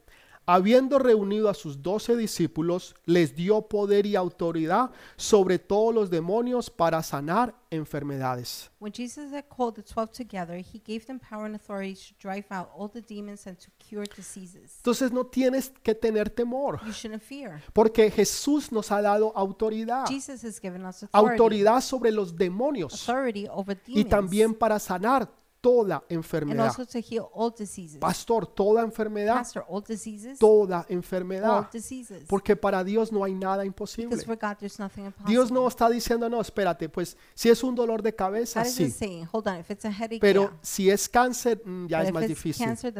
[0.46, 6.68] habiendo reunido a sus doce discípulos, les dio poder y autoridad sobre todos los demonios
[6.70, 8.70] para sanar enfermedades.
[8.80, 12.44] When Jesus had called the twelve together, he gave them power and authority to drive
[12.50, 14.76] out all the demons and to cure diseases.
[14.78, 17.62] Entonces no tienes que tener temor, You shouldn't fear.
[17.72, 23.08] porque Jesús nos ha dado autoridad, Jesus has given us authority, autoridad sobre los demonios
[23.08, 25.30] authority over y demons, también para sanar
[25.62, 26.66] toda enfermedad.
[26.66, 27.98] also to heal all diseases.
[27.98, 32.24] Pastor, toda enfermedad, Pastor, all diseases, toda all enfermedad, diseases.
[32.26, 34.08] porque para Dios no hay nada imposible.
[34.08, 35.32] Because for God, there's nothing impossible.
[35.32, 39.28] Dios no está diciendo, no, espérate, pues si es un dolor de cabeza, sí, saying,
[39.32, 40.58] on, if it's a headache, pero yeah.
[40.60, 42.66] si es cáncer, mm, ya But es más difícil.
[42.66, 42.92] cancer.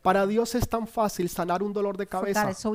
[0.00, 2.72] Para Dios es tan fácil sanar un dolor de cabeza so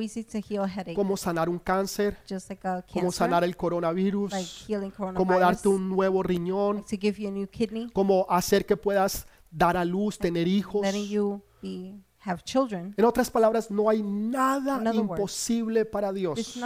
[0.94, 4.32] como sanar un cáncer, just like a como cancer, sanar el like coronavirus,
[4.68, 9.21] como coronavirus, darte un nuevo riñón, like como hacer que puedas
[9.52, 10.82] dar a luz, tener hijos.
[10.82, 12.94] letting you be have children.
[12.96, 16.58] En otras palabras, no hay nada imposible para Dios.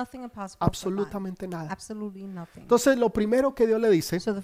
[0.59, 1.77] Absolutamente nada.
[2.57, 4.35] Entonces, lo primero que Dios le dice So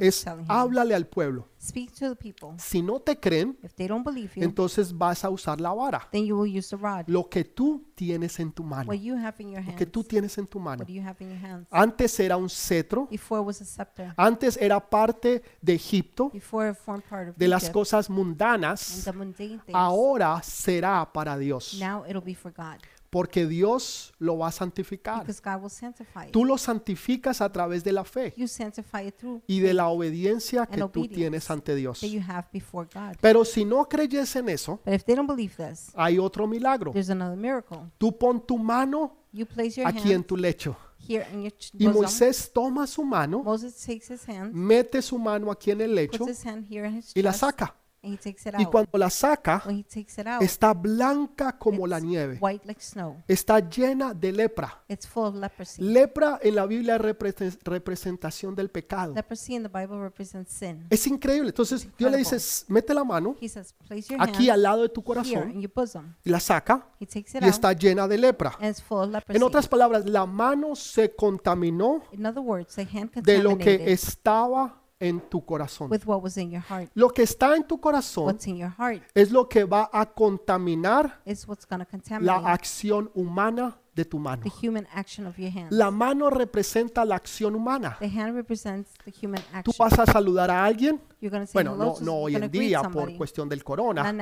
[0.00, 1.48] es, háblale al pueblo.
[1.62, 2.50] Speak to the people.
[2.58, 6.08] Si no te creen, If they don't believe you, entonces vas a usar la vara.
[6.10, 7.04] then you will use the rod.
[7.06, 8.88] Lo que tú tienes en tu mano.
[8.88, 9.76] What you have in your Lo hands.
[9.78, 10.80] que tú tienes en tu mano.
[10.80, 11.68] What do you have in your hands?
[11.70, 13.06] Antes era un cetro.
[13.10, 14.12] Before it was a scepter.
[14.16, 18.18] Antes era parte de Egipto, Before it formed part of de las Egypt cosas and
[18.18, 19.04] mundanas.
[19.04, 19.74] the mundane things.
[19.74, 21.78] Ahora será para Dios.
[21.80, 22.78] Now it'll be for God.
[23.12, 25.20] Porque Dios lo va a santificar.
[25.20, 26.32] Because God will sanctify it.
[26.32, 28.32] Tú lo santificas a través de la fe
[29.46, 32.02] y de la obediencia que tú tienes ante Dios.
[33.20, 36.92] Pero si no creyes en eso, this, hay otro milagro.
[36.92, 37.80] there's another miracle.
[37.98, 39.14] Tú pon tu mano
[39.84, 40.74] aquí en tu lecho.
[41.06, 41.86] Y.
[41.88, 43.44] Moisés toma su mano,
[44.52, 46.24] mete su mano aquí en el lecho
[47.14, 47.76] y la saca.
[48.02, 51.56] And he takes it Y cuando la saca, When he takes it out, está blanca
[51.58, 52.38] como la nieve.
[52.40, 53.22] white like snow.
[53.28, 54.82] Está llena de lepra.
[54.88, 55.82] It's full of leprosy.
[55.82, 59.14] Lepra en la Biblia es represe- representación del pecado.
[59.14, 60.86] Leprosy in the Bible represents sin.
[60.90, 61.50] Es increíble.
[61.50, 62.36] Entonces Dios le dice,
[62.68, 65.60] mete la mano He says, place your aquí hand al lado de tu corazón in
[65.60, 66.14] your bosom.
[66.24, 68.56] y la saca He takes it y out, está llena de lepra.
[68.58, 69.36] and it's full of leprosy.
[69.36, 73.92] En otras palabras, la mano se contaminó in other words, the hand de lo que
[73.92, 75.90] estaba en tu corazón.
[75.90, 76.90] with what was in your heart.
[76.94, 80.06] Lo que está en tu corazón What's in your heart es lo que va a
[80.06, 84.42] contaminar is what's going to la contaminate acción humana de tu mano.
[84.42, 85.70] the human action of your hand.
[85.70, 87.96] La mano representa la acción humana.
[88.00, 91.00] The hand represents the human Tú vas a saludar a alguien,
[91.52, 94.12] bueno, no, no hoy en día por cuestión del corona,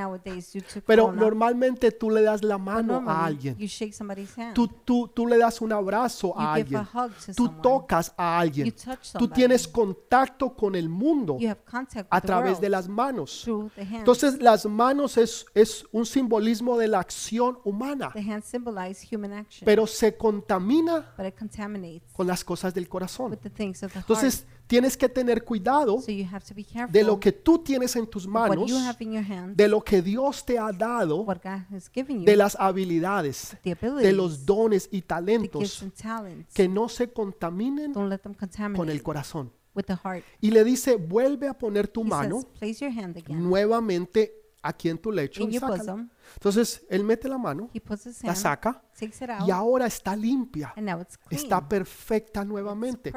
[0.84, 3.56] pero normalmente tú le das la mano a alguien.
[3.56, 4.54] you shake somebody's hand.
[4.54, 6.86] Tú, tú, tú le das un abrazo a alguien.
[7.34, 8.74] Tú tocas a alguien.
[9.18, 13.48] Tú tienes contacto con el mundo you have contact a través de las manos.
[13.76, 18.12] Entonces las manos es, es un simbolismo de la acción humana,
[19.64, 23.30] pero se contamina but it contaminates con las cosas del corazón.
[23.30, 26.06] with the things of the Entonces tienes que tener cuidado heart.
[26.06, 28.48] So you have to be careful de lo que tú tienes en tus of what
[28.50, 31.62] manos, you have in your hand, de lo que Dios te ha dado, what God
[31.74, 35.82] has given you, de las habilidades, the abilities, de los dones y the gifts talentos
[35.82, 36.54] and talents.
[36.54, 38.34] que no se contaminen Don't let them
[38.74, 39.52] con el corazón.
[39.74, 40.24] with the heart.
[40.40, 44.39] Y le dice, vuelve a poner tu He mano says, place your hand again nuevamente
[44.62, 46.06] aquí en tu lecho y sácala.
[46.34, 47.70] Entonces él mete la mano,
[48.22, 48.82] la saca
[49.46, 50.74] y ahora está limpia,
[51.30, 53.12] está perfecta nuevamente.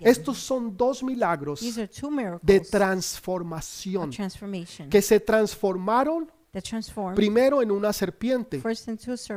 [0.00, 1.60] Estos son dos milagros
[2.42, 4.10] de transformación
[4.90, 6.30] que se transformaron
[7.14, 8.62] primero en una serpiente.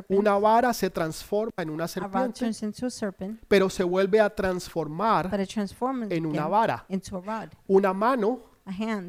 [0.08, 2.52] Una vara se transforma en una serpiente,
[3.48, 5.30] pero se vuelve a transformar
[6.10, 6.86] en una vara.
[7.68, 8.51] Una mano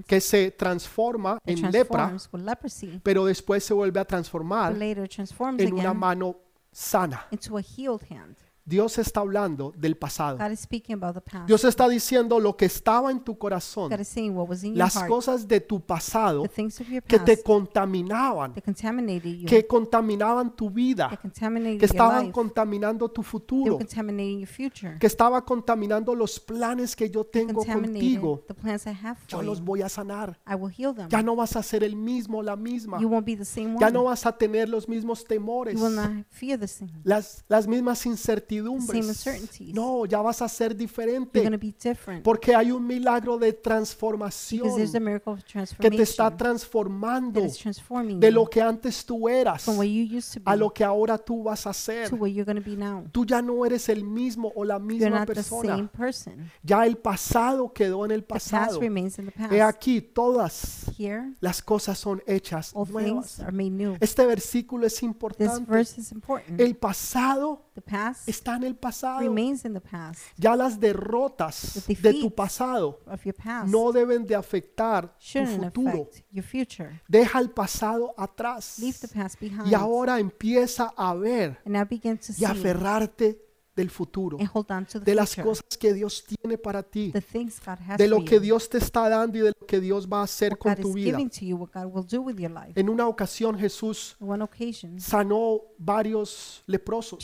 [0.06, 6.36] Que se transforma en lepra, leprosy, pero después se vuelve a transformar en una mano
[6.70, 7.26] sana.
[7.30, 8.36] into a healed hand.
[8.64, 10.38] Dios está hablando del pasado.
[11.46, 13.90] Dios está diciendo lo que estaba en tu corazón,
[14.74, 16.44] las cosas de tu pasado
[17.06, 21.18] que te contaminaban, que contaminaban tu vida,
[21.78, 28.44] que estaban contaminando tu futuro, que estaba contaminando los planes que yo tengo contigo.
[29.28, 30.38] Yo los voy a sanar.
[31.08, 32.98] Ya no vas a ser el mismo, la misma.
[33.80, 35.80] Ya no vas a tener los mismos temores,
[37.02, 38.16] las, las mismas same
[38.52, 39.74] incertidumbres.
[39.74, 41.42] No, ya vas a ser diferente
[42.22, 44.68] porque hay un milagro de transformación
[45.80, 47.40] que te está transformando
[48.18, 49.66] de lo que antes tú eras
[50.44, 52.10] a lo que ahora tú vas a ser.
[53.12, 55.90] Tú ya no eres el mismo o la misma persona.
[55.96, 56.50] person.
[56.62, 58.80] Ya el pasado quedó en el pasado.
[59.50, 60.86] He aquí todas
[61.40, 63.40] las cosas son hechas nuevas.
[64.00, 65.84] Este versículo es importante.
[66.58, 67.62] El pasado
[68.42, 69.20] está en el pasado.
[69.20, 72.98] remains in the past Ya las derrotas de tu pasado
[73.66, 76.10] no deben de afectar tu futuro.
[77.08, 79.66] Deja el pasado atrás Leave the past behind.
[79.66, 83.38] y ahora empieza a ver and now begin to y see aferrarte
[83.74, 84.38] del futuro,
[85.04, 87.12] de las cosas que Dios tiene para ti,
[87.96, 88.38] de lo que.
[88.38, 91.18] Dios te está dando y de lo que Dios va a hacer con tu vida.
[92.74, 94.16] En una ocasión Jesús
[94.98, 97.18] sanó varios leprosos.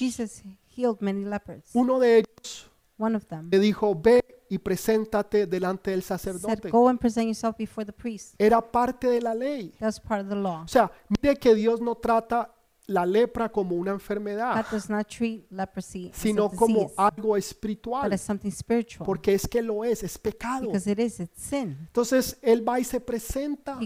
[0.78, 1.70] Healed many lepers.
[1.74, 6.70] Uno de ellos One of them le dijo, ve y preséntate delante del said, sacerdote.
[6.70, 8.36] Go and present yourself before the priest.
[8.38, 9.70] Era parte de la ley.
[9.80, 10.62] That was part of the law.
[10.62, 10.88] O sea,
[11.20, 12.54] mire que Dios no trata
[12.88, 14.64] la lepra como una enfermedad,
[15.50, 18.18] leprosy sino como algo espiritual,
[19.04, 20.66] porque es que lo es, es pecado.
[20.66, 21.76] Because it is, it's sin.
[21.80, 23.78] Entonces Él va y se presenta.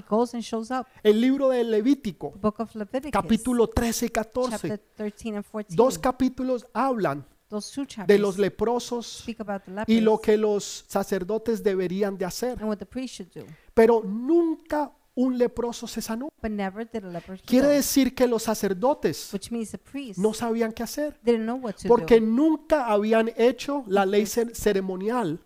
[1.03, 2.33] El libro de Levítico,
[3.11, 5.77] capítulo 13 y chapter 14, 13 and 14.
[5.77, 7.27] dos capítulos hablan
[8.07, 9.25] de los leprosos
[9.87, 12.59] y lo que los sacerdotes deberían de hacer.
[13.75, 16.29] Pero nunca un leproso se sanó.
[17.47, 19.29] Quiere decir que los sacerdotes
[20.19, 21.19] no sabían qué hacer,
[21.89, 25.39] porque nunca habían hecho la ley cer- ceremonial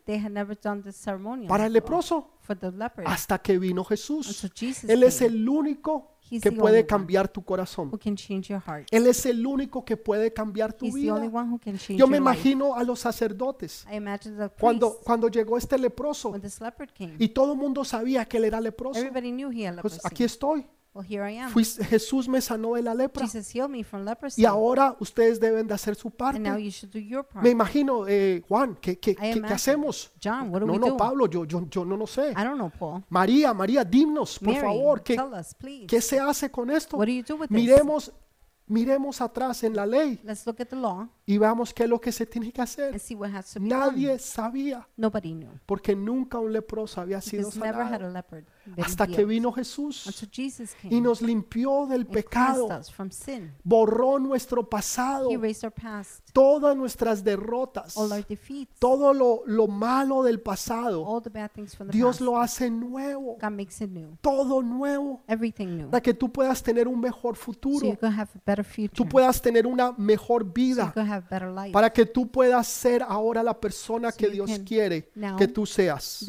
[1.48, 2.30] para el leproso
[3.06, 4.28] hasta que vino Jesús.
[4.88, 7.88] Él es el único He's que the puede only cambiar tu corazón.
[7.92, 8.86] who can change your heart.
[8.90, 11.38] Él es el único que puede cambiar tu He's the only vida.
[11.40, 12.40] one who can change Yo me your life.
[12.48, 16.60] imagino a los sacerdotes I imagine the cuando, priest, cuando llegó este leproso when this
[16.60, 18.98] leopard came, y todo el mundo sabía que él era leproso.
[18.98, 20.00] everybody knew he had Pues leprosy.
[20.04, 20.66] aquí estoy.
[20.96, 21.50] Well, here I am.
[21.50, 24.40] Fui- Jesús me sanó de la lepra Jesus healed me from leprosy.
[24.40, 26.64] y ahora ustedes deben de hacer su and now parte.
[26.64, 27.44] you should do your part.
[27.44, 30.10] Me imagino, eh, Juan, ¿qué, qué, qué- qué hacemos?
[30.22, 30.96] John, what do No, we no, do?
[30.96, 32.30] Pablo, yo, yo, yo no lo sé.
[32.30, 33.04] I don't know, Paul.
[33.10, 35.86] María, María, dimnos, por Mary, favor, ¿qué, tell us, please.
[35.86, 36.96] ¿qué se hace con esto?
[36.96, 37.56] What do you do with this?
[37.56, 38.12] Miremos,
[38.68, 42.00] miremos atrás en la ley Let's look at the law y veamos qué es lo
[42.00, 42.92] que se tiene que hacer.
[42.92, 44.18] and see what has to be Nadie done.
[44.18, 45.50] sabía, Nobody knew.
[45.66, 48.12] porque nunca un leproso había sido Because never had sanado
[48.82, 50.06] hasta que vino Jesús
[50.84, 52.68] y nos limpió del pecado,
[53.62, 59.42] borró nuestro pasado, He erased our past, todas nuestras derrotas, all our defeats, todo lo,
[59.46, 61.22] lo malo del pasado.
[61.90, 63.36] Dios lo hace nuevo,
[64.20, 65.22] todo nuevo,
[65.90, 67.96] para que tú puedas tener un mejor futuro,
[68.92, 70.92] tú puedas tener una mejor vida,
[71.72, 76.24] para que tú puedas ser ahora la persona So que Dios quiere que tú seas.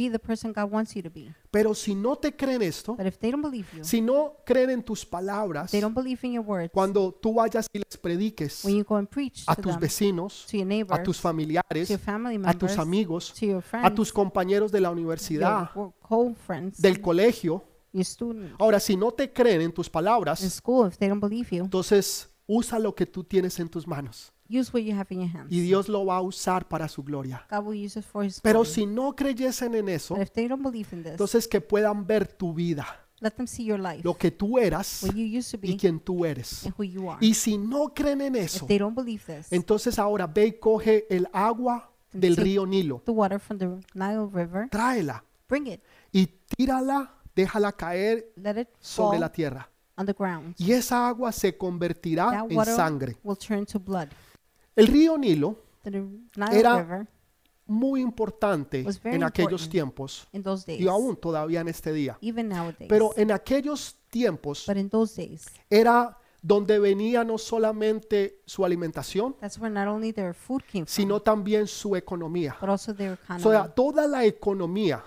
[1.58, 4.70] Pero si no te creen esto, But if they don't believe you, si no creen
[4.70, 9.44] en tus palabras, words, cuando tú vayas y les prediques when you go and preach
[9.48, 12.78] a tus them, vecinos, your a neighbors, tus familiares, to your family a members, tus
[12.78, 15.72] amigos, to your a friends, tus compañeros de la universidad,
[16.78, 17.64] del colegio.
[18.60, 22.30] Ahora, si no te creen en tus palabras, school, if they don't believe you, entonces
[22.46, 25.52] usa lo que tú tienes en tus manos use what you have in your hands.
[25.52, 27.46] y Dios lo va a usar para su gloria.
[27.50, 28.70] God will use it for His Pero glory.
[28.74, 32.06] si no creyesen en eso, But if they don't believe in this, entonces que puedan
[32.08, 32.86] ver tu vida,
[33.20, 35.78] let them see your life, lo que tú eras what you used to y be,
[35.78, 36.66] quién tú eres.
[36.66, 37.18] and who you are.
[37.26, 40.52] Y si no creen en If eso, they don't believe this, entonces ahora ve y
[40.60, 45.68] coge el agua del take río Nilo, the water from the Nile River, tráela bring
[45.68, 45.82] it,
[46.12, 49.70] y tírala, déjala caer let it sobre fall la tierra.
[49.98, 50.54] on the ground.
[50.60, 53.18] Y esa agua se convertirá That en water sangre.
[53.24, 54.10] will turn to blood.
[54.78, 55.64] El río Nilo,
[56.52, 57.08] Era River
[57.66, 60.28] muy importante en aquellos tiempos
[60.68, 62.18] y aún todavía en este día.
[62.88, 64.66] Pero en aquellos tiempos
[65.70, 70.88] era donde venía no solamente su alimentación, that's where not only their food came from,
[70.88, 72.56] sino también su economía.
[72.62, 73.44] but also their O economy.
[73.44, 75.04] sea, toda la economía,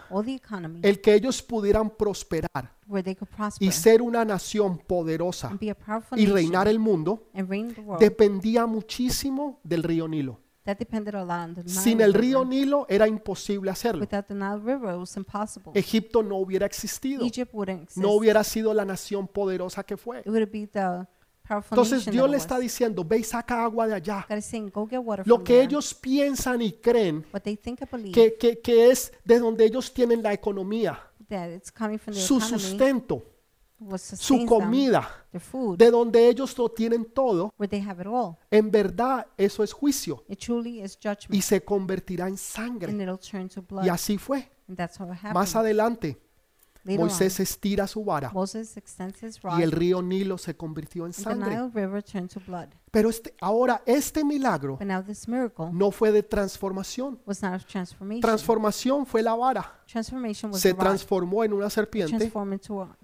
[0.82, 5.60] el que ellos pudieran prosperar where they could prosper y ser una nación poderosa and
[5.60, 9.82] be a powerful y nation reinar el mundo, and reign the world, dependía muchísimo del
[9.82, 10.40] río Nilo.
[10.64, 12.44] that depended a lot on the Nile Sin el río.
[12.44, 14.02] Nilo era imposible hacerlo.
[14.02, 15.72] Without the Nile River, it was impossible.
[15.74, 17.24] Egipto no hubiera existido,
[17.96, 20.22] no hubiera sido la nación poderosa que fue.
[21.70, 22.62] Entonces nation Dios that le it está was.
[22.62, 24.24] diciendo, ve y saca agua de allá.
[24.28, 27.24] God is saying, go get water Lo que ellos piensan y creen
[28.12, 31.00] que, que- que es de donde ellos tienen la economía,
[31.30, 33.22] that it's coming from their su economy, sustento,
[33.78, 38.00] su sustains them, comida, their food, de donde ellos lo tienen todo, where they have
[38.02, 38.36] it all.
[38.50, 40.98] en verdad eso es juicio It truly is
[41.30, 42.92] y se convertirá en sangre.
[42.92, 43.86] and it'll turn to blood.
[43.86, 44.50] Y así fue.
[44.68, 45.34] And that's how it happened.
[45.34, 46.20] Más adelante,
[46.84, 48.32] Moisés estira su vara
[49.58, 51.58] y el río Nilo se convirtió en sangre.
[52.90, 54.78] Pero este, ahora este milagro
[55.72, 57.20] no fue de transformación.
[58.20, 59.80] Transformación fue la vara.
[60.52, 62.32] Se transformó en una serpiente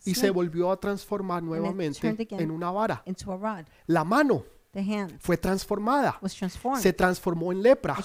[0.05, 3.05] y se volvió a transformar nuevamente en una vara.
[3.87, 6.19] La mano The hand fue transformada.
[6.21, 6.83] was transformed.
[6.83, 7.97] Se transformó en lepra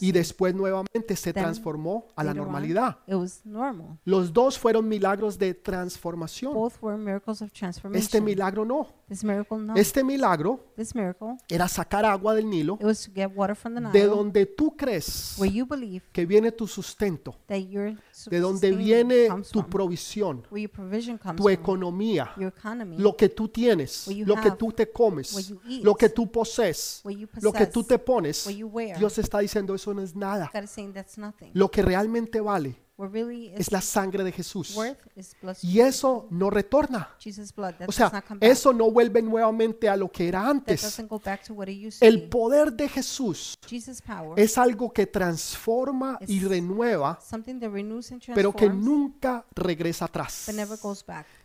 [0.00, 2.98] y después nuevamente se Then, transformó a la on, normalidad.
[3.08, 3.98] It was normal.
[4.04, 6.54] Los dos fueron milagros de transformación.
[6.54, 8.00] Both were miracles of transformation.
[8.00, 8.99] Este milagro no.
[9.10, 9.74] This miracle, no.
[9.74, 13.74] Este milagro this miracle, era sacar agua del Nilo it was to get water from
[13.74, 17.96] the de Nile, donde tú crees where you believe que viene tu sustento, that your
[18.30, 22.32] de donde sustaining viene comes tu from, provisión, where your provision comes tu from, economía,
[22.36, 25.48] your economy, lo que tú tienes, What you lo que have, tú te what comes,
[25.48, 28.46] you eat, lo que tú posees, what you possess, lo que tú te pones.
[28.46, 28.96] what you wear.
[28.96, 30.50] Dios está diciendo eso no es nada.
[30.54, 31.50] God is saying that's nothing.
[31.52, 32.76] Lo que realmente vale
[33.08, 34.76] really es la sangre de Jesús.
[35.62, 37.08] Y eso no retorna.
[37.56, 37.74] Blood.
[37.86, 41.00] O sea, eso no vuelve nuevamente a lo que era antes.
[42.00, 43.54] El poder de Jesús
[44.36, 47.18] es algo que transforma y renueva,
[48.34, 50.50] pero que nunca regresa atrás,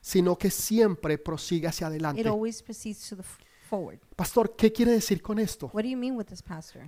[0.02, 2.28] sino que siempre prosigue hacia adelante.
[2.28, 4.00] always proceeds to the f- forward.
[4.16, 5.70] Pastor, ¿qué quiere decir con esto?
[5.74, 6.84] What do you mean with this, Pastor?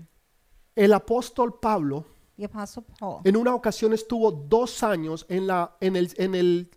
[0.76, 2.05] El apóstol Pablo
[2.38, 3.21] The Apostle Paul.
[3.23, 6.69] en una ocasión estuvo dos años en la, en el, en el,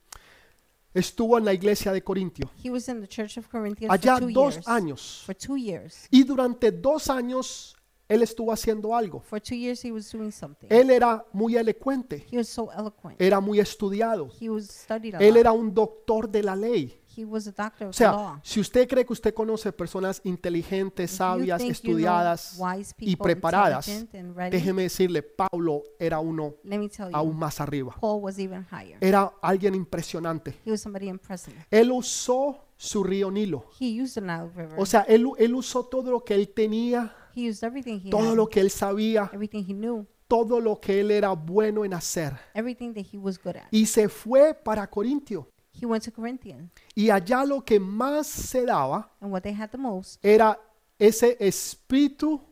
[0.95, 2.51] estuvo en la iglesia de Corintio.
[2.65, 4.69] He was in the Church of Corinthians Allá for two dos years.
[4.69, 5.23] años.
[5.27, 6.07] For two years.
[6.11, 7.77] Y durante dos años
[8.09, 9.21] él estuvo haciendo algo.
[9.21, 10.67] For two years, he was doing something.
[10.69, 13.21] Él era muy elocuente, He was so eloquent.
[13.23, 14.29] era muy estudiado.
[14.41, 15.41] He was studied a Él lot.
[15.41, 17.00] era un doctor de la ley.
[17.17, 18.41] He was a doctor O of the sea, law.
[18.43, 22.95] si usted cree que usted conoce personas inteligentes, you sabias, think you know estudiadas wise
[22.99, 27.33] y people, preparadas, intelligent and ready, déjeme decirle, Pablo era uno let me tell aún
[27.33, 27.95] you, más arriba.
[28.01, 28.97] Paul was even higher.
[29.01, 30.59] Era alguien impresionante.
[30.65, 31.57] He was somebody impressive.
[31.71, 33.65] Él usó su río Nilo.
[33.79, 34.75] He used the Nile River.
[34.79, 38.31] O sea, él, él usó todo lo que él tenía, he used everything he todo
[38.31, 41.93] had, lo que él sabía, everything he knew, todo lo que él era bueno en
[41.93, 42.33] hacer.
[42.55, 43.67] everything that he was good at.
[43.71, 45.49] Y se fue para Corintio.
[45.73, 49.71] He went to Corinthian, Y allá lo que más se daba and what they had
[49.71, 50.59] the most era
[50.99, 52.43] ese espíritu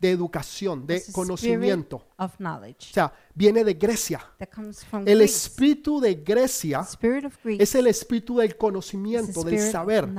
[0.00, 1.96] de educación, de was the conocimiento.
[1.98, 4.20] spirit of knowledge O sea, viene de Grecia.
[4.38, 5.46] that comes from El Greece.
[5.46, 9.54] espíritu de Grecia The spirit of Greece es el espíritu del is the conocimiento, del
[9.54, 10.04] spirit saber.
[10.04, 10.10] of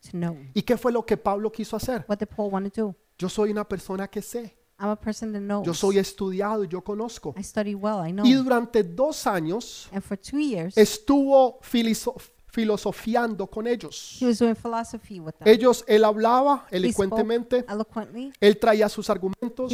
[0.00, 0.36] to know.
[0.52, 2.04] ¿Y qué fue lo que Pablo quiso hacer?
[2.08, 2.96] What did Paul want to do?
[3.16, 4.58] Yo soy una persona que sé.
[4.78, 5.64] I'm a person that knows.
[5.66, 7.34] Yo soy estudiado y yo conozco.
[7.38, 8.24] I study well, I know.
[8.26, 12.16] Y durante dos años And for two years, estuvo filiso-
[12.54, 14.16] filosofiando con ellos.
[14.20, 15.48] he was doing philosophy with them.
[15.48, 17.64] Ellos, él hablaba elocuentemente,
[18.40, 19.72] él traía sus argumentos,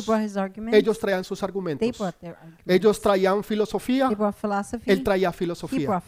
[0.72, 2.14] ellos traían sus argumentos.
[2.64, 4.08] Ellos traían filosofía,
[4.86, 6.02] él traía filosofía.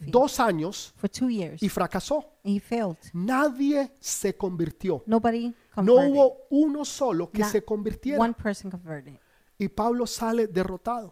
[0.00, 0.94] Dos años
[1.60, 2.24] y fracasó.
[3.14, 5.02] Nadie se convirtió.
[5.06, 8.34] No hubo uno solo que se convirtiera.
[9.56, 11.10] Y Pablo sale derrotado.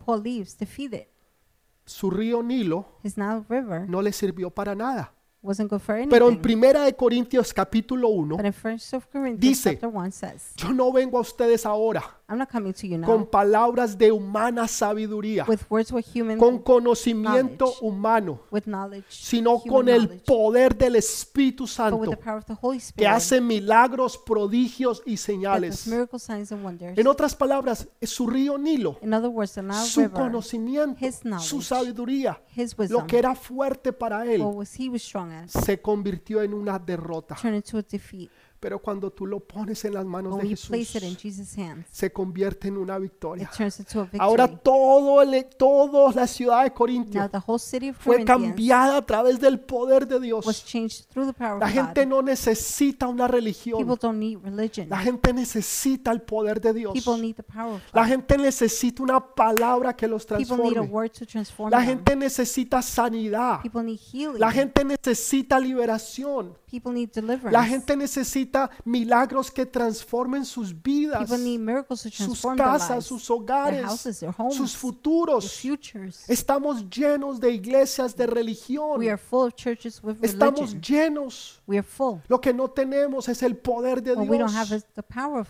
[1.86, 5.12] Su río Nilo His Nile River no le sirvió para nada.
[5.42, 6.10] wasn't good for anything.
[6.10, 10.10] Pero en Primera de Corintios capítulo 1 but in First of Corinthians dice, chapter 1
[10.12, 13.96] says, Yo no vengo a ustedes ahora I'm not coming to you now con palabras
[13.96, 19.68] de humana sabiduría, with words with human con conocimiento knowledge, humano, with knowledge, sino human
[19.68, 22.84] con el knowledge, poder del Espíritu but with Santo the power of the Holy que
[22.86, 25.86] Spirit hace milagros, prodigios y that does señales.
[25.86, 26.98] miracle signs and wonders.
[26.98, 31.06] En otras palabras, es su río Nilo, In other words, the Nile su River, conocimiento,
[31.06, 35.02] his knowledge, su sabiduría, his lo que era fuerte para él, what was he was
[35.02, 37.36] strong at, se convirtió en una derrota.
[37.40, 38.30] turned into a defeat.
[38.58, 40.88] Pero cuando tú lo pones en las manos de Jesús,
[41.90, 43.50] se convierte en una victoria.
[44.18, 47.28] Ahora todo el, todo la ciudad de Corintio
[47.98, 50.44] fue cambiada a través del poder de Dios.
[51.60, 53.86] La gente no necesita una religión.
[54.88, 56.94] La gente necesita el poder de Dios.
[57.92, 60.90] La gente necesita una palabra que los transforme.
[61.70, 63.60] La gente necesita sanidad.
[64.38, 66.56] La gente necesita liberación.
[67.50, 68.45] La gente necesita
[68.84, 71.28] milagros que transformen sus vidas,
[72.00, 73.86] sus casas, sus hogares,
[74.50, 75.60] sus futuros.
[76.28, 79.00] Estamos llenos de iglesias de religión.
[80.22, 81.62] Estamos llenos.
[82.28, 84.52] Lo que no tenemos es el poder de Dios.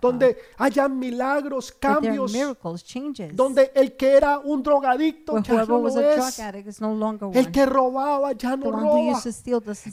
[0.00, 2.32] Donde haya milagros, cambios.
[2.32, 3.34] miracles, changes.
[3.34, 6.38] Donde el que era un drogadicto ya no lo es.
[7.32, 9.20] El que robaba ya no roba.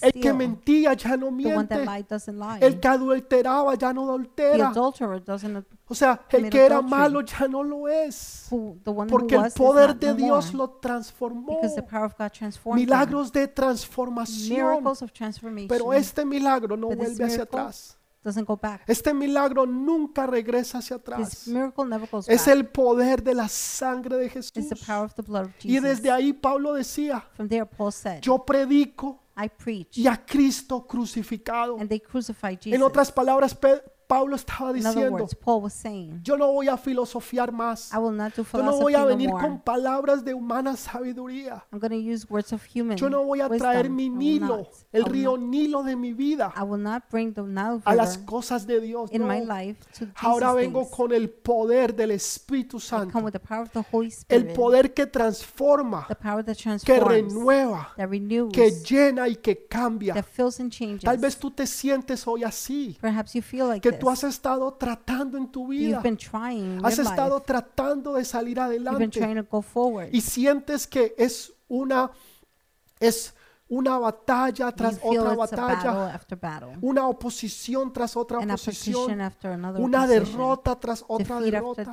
[0.01, 1.85] El que mentía ya no miente.
[2.61, 4.71] El que adulteraba ya no adultera.
[5.87, 8.47] O sea, el que era malo ya no lo es.
[9.09, 11.59] Porque el poder de Dios lo transformó.
[12.73, 14.83] Milagros de transformación.
[15.67, 17.97] Pero este milagro no vuelve hacia atrás.
[18.23, 18.83] doesn't go back.
[18.87, 21.47] Este milagro nunca regresa hacia This atrás.
[21.47, 24.85] miracle never goes Es el poder de la sangre de the Jesús.
[24.85, 28.39] power of the blood of Y desde ahí Pablo decía, From there, Paul said, yo
[28.45, 31.77] predico I preach, y a Cristo crucificado.
[31.79, 32.73] and they crucified Jesus.
[32.73, 33.81] En otras palabras, Pe-
[34.13, 37.91] Pablo estaba diciendo, words, Paul was saying, yo no voy a filosofiar más.
[37.93, 39.41] I will not do Yo no voy a no venir more.
[39.41, 41.63] con palabras de humana sabiduría.
[41.71, 43.59] I'm going to use words of human Yo no voy a wisdom.
[43.71, 44.67] traer mi Nilo, not.
[44.91, 47.41] el río not- Nilo de mi vida, I will not bring the
[47.85, 49.11] a las cosas de Dios.
[49.11, 49.53] in my no.
[49.53, 50.95] life to Ahora vengo things.
[50.95, 54.41] con el poder del Espíritu I come Santo, with the power of the Holy el
[54.41, 59.65] Spirit, poder que transforma, the power that que renueva, that renews, que llena y que
[59.67, 60.13] cambia.
[60.13, 61.03] that fills and changes.
[61.03, 63.99] Tal vez tú te sientes hoy así, Perhaps you feel like que this.
[64.03, 67.45] Tú has estado tratando en tu vida, You've been trying in has estado life.
[67.47, 70.09] tratando de salir You've been adelante trying to go forward.
[70.13, 72.11] y sientes que es una
[72.99, 73.33] es
[73.69, 76.77] una batalla tras otra battle batalla, after battle.
[76.81, 79.19] una oposición tras otra An oposición,
[79.77, 81.91] una derrota tras otra derrota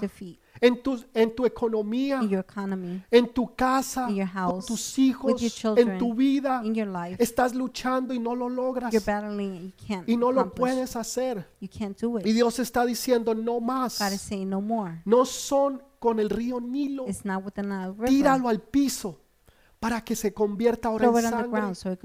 [0.60, 5.48] en tu en tu economía, economy, en tu casa, your con house, tus hijos, en
[5.48, 6.62] children, tu vida.
[6.62, 7.22] life.
[7.22, 8.92] Estás luchando y no lo logras
[10.06, 11.48] y no lo puedes hacer.
[11.60, 12.32] Y.
[12.32, 13.94] Dios está diciendo, no más.
[13.94, 15.02] saying no more.
[15.04, 17.06] No son con el río Nilo.
[18.06, 19.20] Tíralo al piso
[19.80, 21.74] para que se convierta ahora en sangre.
[21.74, 21.96] so.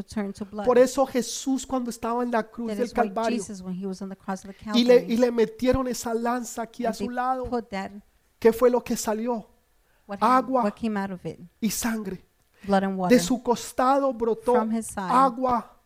[0.63, 4.01] Por eso Jesús cuando estaba en la cruz That del Calvario Jesus, when he was
[4.01, 7.09] on the cross of the y le, y le metieron esa lanza aquí a su
[7.09, 7.49] lado,
[8.39, 9.49] ¿qué fue lo que salió?
[10.07, 10.63] what, Agua.
[10.63, 11.39] what came out of it?
[11.61, 12.23] Y sangre.
[12.63, 13.17] Blood and water.
[13.17, 14.55] De su costado brotó
[14.95, 15.77] agua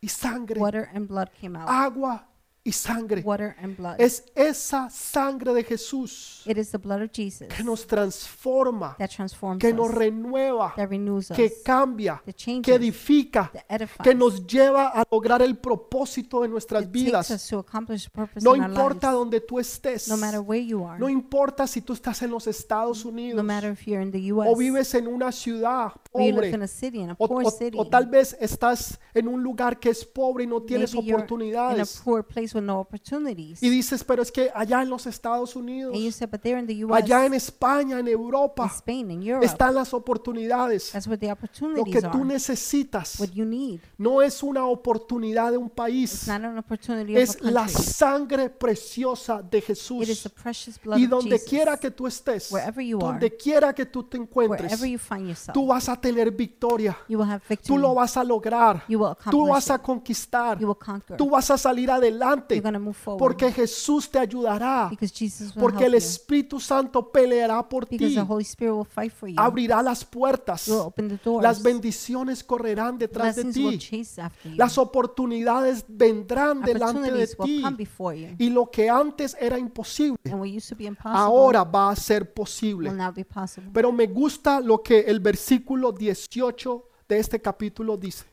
[0.00, 0.60] y sangre.
[0.60, 1.68] Water and blood came out.
[1.68, 2.26] Agua
[2.70, 3.22] y sangre.
[3.24, 3.96] Water and blood.
[3.98, 9.08] Es esa sangre de Jesús It is the blood of Jesus que nos transforma, that
[9.10, 13.64] transforms que nos us, renueva, that renews us, que cambia, that changes, que edifica, that
[13.68, 17.30] edifies, que nos lleva a lograr el propósito de nuestras that takes vidas.
[17.30, 19.18] us to accomplish purpose No in our importa lives.
[19.18, 20.08] donde tú estés.
[20.08, 23.44] No matter where you are, No importa si tú estás en los Estados no Unidos
[23.44, 24.50] matter if you're in the U.S.
[24.52, 27.76] o vives en una ciudad pobre in a city, in a o, poor o- city,
[27.78, 31.10] o tal vez estás en un lugar que es pobre y no tienes maybe you're
[31.10, 35.06] in a oportunidades poor place no opportunities, y dices, pero es que allá en los
[35.06, 38.66] Estados Unidos, and you say, but in the U.S., allá en España, en in Europa,
[38.74, 40.90] Spain, in Europe, están las oportunidades.
[40.92, 43.80] that's where the Lo que opportunities tú are, necesitas what you need.
[43.98, 47.64] no es una oportunidad de un It's país, not an opportunity of es a la
[47.66, 47.82] country.
[47.84, 50.22] sangre preciosa de It is Jesús.
[50.22, 51.48] the precious blood Y of donde Jesus.
[51.48, 54.98] quiera que tú estés, Wherever you are, donde quiera que tú te encuentres, Wherever you
[54.98, 56.96] find yourself, tú vas a tener victoria.
[57.08, 57.78] you will have Tú victory.
[57.82, 58.84] lo vas a lograr.
[58.88, 60.58] You will Tú accomplish vas a conquistar.
[60.60, 61.16] You will conquer.
[61.16, 61.90] Tú vas a salir
[62.40, 62.92] adelante.
[63.18, 64.88] Porque Jesús te ayudará.
[64.90, 65.94] because Jesus will Porque el.
[65.94, 68.14] Espíritu Santo peleará por Because ti.
[68.14, 69.36] the Holy Spirit will fight for you.
[69.38, 70.70] Abrirá las puertas.
[71.40, 73.78] Las bendiciones correrán detrás de ti.
[74.56, 77.62] Las oportunidades vendrán delante de ti.
[77.62, 78.34] come before you.
[78.38, 80.18] Y lo que antes era imposible,
[81.04, 82.90] ahora va a ser will posible.
[82.92, 83.70] now be possible.
[83.72, 88.24] Pero me gusta lo que el versículo 18 de este capítulo dice.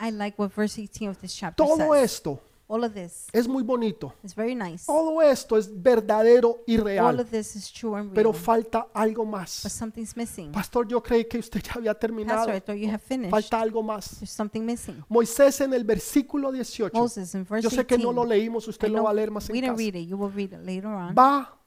[0.00, 2.04] I like what verse 18 of this chapter Todo says.
[2.12, 4.14] esto All of this es muy bonito.
[4.22, 4.86] is very nice.
[4.86, 7.20] Todo esto es verdadero y All real.
[7.20, 8.42] of this is true and Pero real.
[8.42, 9.50] falta algo But más.
[9.50, 10.52] something's missing.
[10.52, 12.46] Pastor, yo creí que usted ya había terminado.
[12.46, 13.30] Pastor, I thought you have finished.
[13.30, 14.16] Falta algo más.
[14.18, 15.04] There's something missing.
[15.08, 16.96] Moisés en el versículo 18.
[16.98, 18.14] Moses in verse Yo sé que no 18.
[18.14, 19.78] lo leímos, usted I lo know va a leer más we en didn't casa.
[19.92, 20.08] read it.
[20.08, 21.14] You will read it later on.
[21.14, 21.58] Va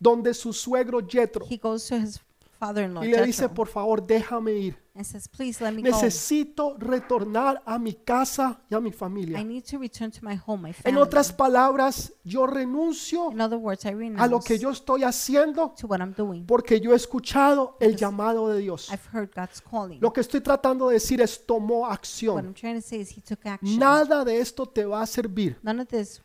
[0.00, 1.44] donde su suegro Jetro.
[1.48, 2.18] He goes to his
[2.58, 4.76] father-in-law, y le dice, por favor, déjame ir.
[4.94, 5.88] and says, please let me go.
[5.90, 9.44] Necesito retornar a mi casa y a mi I familia.
[9.44, 11.00] need to return to my home, my En family.
[11.00, 15.72] otras palabras, yo renuncio In other words, I a lo renounce que yo estoy haciendo
[15.80, 16.44] to what I'm doing.
[16.46, 18.90] porque yo he escuchado el Because llamado de Dios.
[18.90, 20.00] I've heard God's calling.
[20.00, 22.44] Lo que estoy tratando de decir es tomó What acción.
[22.46, 23.78] I'm trying to say is he took action.
[23.78, 25.58] Nada de esto te va a servir.
[25.62, 26.20] None of this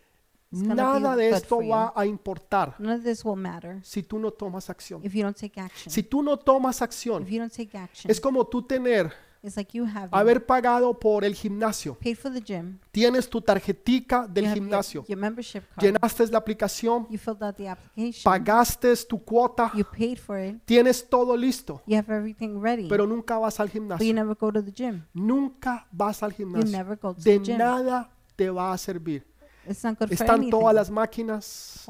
[0.62, 4.70] Nada de esto va a importar None of this will matter si tú no tomas
[4.70, 5.02] acción.
[5.04, 5.92] if you don't take action.
[5.92, 9.58] Si tú no tomas acción, If you don't take action, es como tú tener, it's
[9.58, 11.96] like you have haber pagado por el gimnasio.
[11.96, 15.06] paid for the gym, Tienes tu tarjetica you del have your, gimnasio.
[15.08, 19.84] your membership card, Llenaste la aplicación, you filled out the application, pagaste tu cuota, you
[19.84, 23.74] paid for it, tienes todo listo, you have everything ready, pero nunca vas al but
[23.76, 24.14] you gimnasio.
[24.14, 25.04] never go to the gym.
[25.14, 26.70] Nunca vas al You gimnasio.
[26.78, 27.58] never go to De gym.
[27.58, 29.26] nada te va a servir.
[29.66, 31.86] Están todas las máquinas,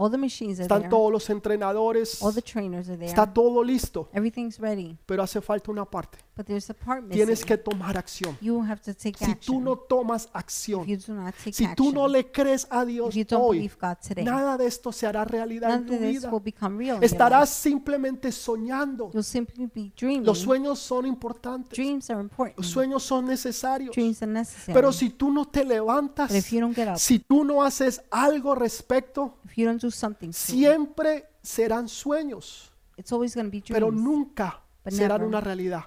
[0.60, 3.10] están todos los entrenadores, All the trainers are there.
[3.10, 4.10] está todo listo,
[5.06, 6.20] pero hace falta una parte.
[6.36, 7.26] But there's a part missing.
[7.26, 8.36] Tienes que tomar acción.
[8.42, 10.84] You have to take Si tú no tomas acción,
[11.52, 13.72] si tú no le crees a Dios hoy,
[14.24, 16.32] nada de esto se hará realidad en tu vida.
[17.02, 19.12] Estarás simplemente soñando.
[19.12, 20.26] You'll simply be dreaming.
[20.26, 21.70] Los sueños son importantes.
[21.78, 22.58] Dreams are important.
[22.58, 23.96] Los sueños son necesarios.
[23.96, 24.74] Dreams are necessary.
[24.74, 26.32] Pero si tú no te levantas,
[26.98, 33.11] si tú no haces algo respecto, if you don't do something, siempre serán sueños, it's
[33.11, 33.74] always going to be dreams.
[33.74, 35.86] pero nunca serán una realidad.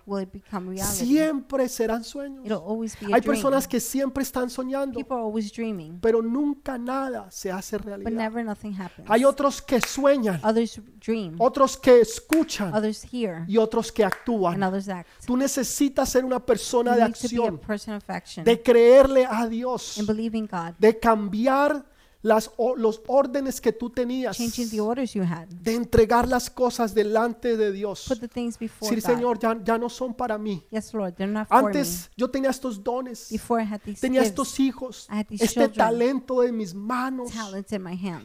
[0.84, 2.44] Siempre serán sueños.
[2.44, 6.22] It'll always be a Hay personas que siempre están soñando, People are always dreaming, pero
[6.22, 8.32] nunca nada se hace but realidad.
[9.08, 10.40] Hay otros que sueñan,
[11.04, 12.72] dream, otros que escuchan
[13.12, 14.62] hear, y otros que and actúan.
[14.62, 15.08] act.
[15.26, 20.00] Tú necesitas ser una persona You de acción, person of action de creerle a Dios,
[20.78, 21.84] de cambiar
[22.26, 25.46] las, los órdenes que tú tenías, changing the orders you had.
[25.46, 28.06] de entregar las cosas delante de Dios.
[28.08, 29.16] Put the things before Decir, God.
[29.16, 30.64] Señor, ya, ya no son para mí.
[30.70, 31.66] Yes, Lord, they're not for me.
[31.68, 33.28] Antes yo tenía estos dones,
[34.00, 37.30] tenía gifts, estos hijos, este children, talento de mis manos.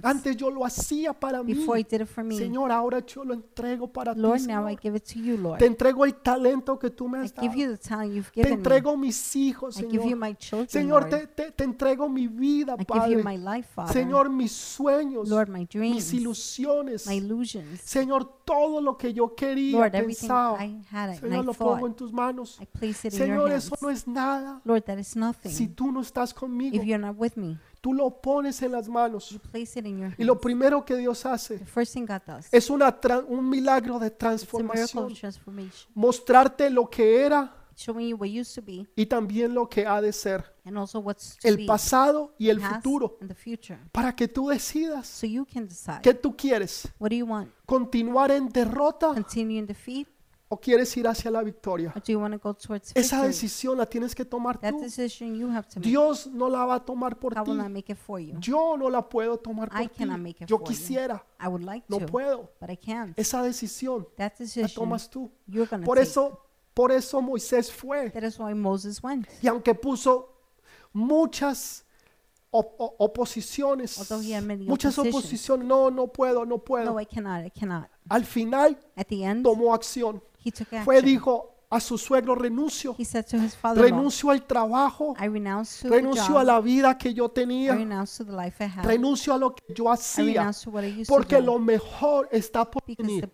[0.01, 1.53] Antes yo lo hacía para mí.
[1.53, 1.85] Before
[2.23, 4.19] me, Señor, ahora yo lo entrego para ti.
[4.19, 4.81] Lord, now I Señor.
[4.81, 5.59] give it to you, Lord.
[5.59, 7.47] Te entrego el talento que tú me has dado.
[7.47, 8.55] Te given me.
[8.55, 10.37] entrego mis hijos, Señor.
[10.37, 13.23] children, Señor, te, te- te entrego mi vida, Padre.
[13.37, 14.03] life, Father.
[14.03, 17.07] Señor, mis sueños, Lord, my mis dreams, ilusiones.
[17.07, 17.81] my illusions.
[17.81, 20.63] Señor, todo lo que yo quería, Lord, everything pensaba.
[20.65, 22.57] I had and Señor, I lo pongo en tus manos.
[22.61, 23.65] I place it in your Señor, hands.
[23.65, 24.61] eso no es nada.
[24.63, 25.75] Lord, that is Si nothing.
[25.75, 29.29] tú no estás conmigo, If you're not with me, tú lo pones en las manos.
[29.29, 30.41] you place it in your Y lo hands.
[30.41, 34.07] primero que Dios hace The first thing God does, es una tra- un milagro de
[34.07, 35.05] it's a miracle transformación.
[35.05, 35.91] of transformation.
[35.95, 40.01] Mostrarte lo que era Showing you what used to be y también lo que ha
[40.01, 40.43] de ser.
[40.65, 41.65] and also what's to El be.
[41.65, 43.17] pasado y el past futuro.
[43.21, 43.79] and the future.
[43.91, 46.01] Para que tú decidas So you can decide.
[46.01, 46.87] qué tú quieres.
[46.99, 47.49] What do you want?
[47.65, 50.07] ¿Continuar en derrota Continue in defeat
[50.53, 51.93] o quieres ir hacia la victoria?
[51.95, 53.27] or do you want to go towards Esa victory?
[53.29, 54.81] decisión la tienes que tomar That tú.
[54.81, 55.87] decision you have to make.
[55.89, 57.49] Dios no la va a tomar por I ti.
[57.51, 58.35] will not make it for you.
[58.39, 60.05] Yo no la puedo tomar I por ti.
[60.05, 60.73] make it Yo for you.
[60.73, 62.51] quisiera, I would like no to, puedo.
[62.59, 63.17] but I can't.
[63.17, 65.31] Esa decisión That la decision tomas tú.
[65.47, 66.01] you're Por take.
[66.09, 66.37] eso,
[66.73, 68.09] por eso Moisés fue.
[68.11, 69.27] That is why Moses went.
[69.41, 70.29] Y aunque puso
[70.93, 71.85] muchas
[72.51, 73.97] op- oposiciones,
[74.67, 76.85] muchas oposiciones, no, no puedo, no puedo.
[76.93, 77.45] No, I cannot.
[77.45, 77.87] I cannot.
[78.09, 80.21] Al final At the end, tomó acción.
[80.43, 81.05] he took Fue, action.
[81.05, 82.93] dijo a su suegro, renuncio.
[82.97, 86.97] He said to his Renuncio al trabajo, I renounce to the renuncio a la vida
[86.97, 88.85] que yo I tenía, renounce to the life I have.
[88.85, 90.51] renuncio a lo que yo hacía,
[91.07, 93.25] porque lo mejor está por venir.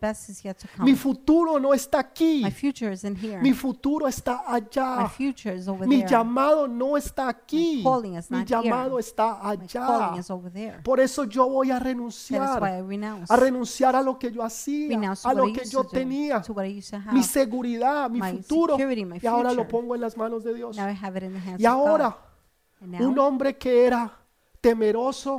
[0.80, 3.42] Mi futuro no está aquí, My future isn't here.
[3.42, 5.10] mi futuro está My allá.
[5.10, 6.10] future is over Mi there.
[6.12, 7.84] llamado no está aquí,
[8.30, 10.14] mi llamado está allá.
[10.84, 15.52] Por eso yo voy a renunciar, a renunciar a lo que yo hacía, a lo
[15.52, 16.44] que yo tenía,
[17.12, 18.76] mi seguridad, mi futuro.
[18.76, 20.76] security, my Y ahora lo pongo en las manos de Dios.
[20.78, 21.88] Now I have it in the hands Y of God.
[21.88, 22.18] ahora,
[22.82, 24.18] And now, un hombre que era
[24.62, 25.38] temeroso,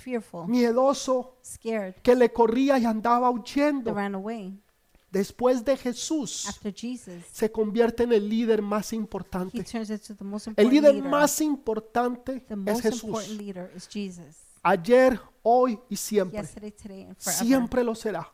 [0.00, 4.58] fearful, miedoso, scared, que le corría y andaba huyendo, ran away
[5.12, 9.58] después de Jesús, Jesus, se convierte en el líder más importante.
[10.20, 11.10] most El important líder leader.
[11.10, 13.04] más importante es Jesús.
[13.04, 14.36] important leader is Jesus.
[14.62, 16.40] Ayer, hoy y siempre.
[16.40, 17.46] Yesterday, today, and forever.
[17.46, 18.32] Siempre lo será.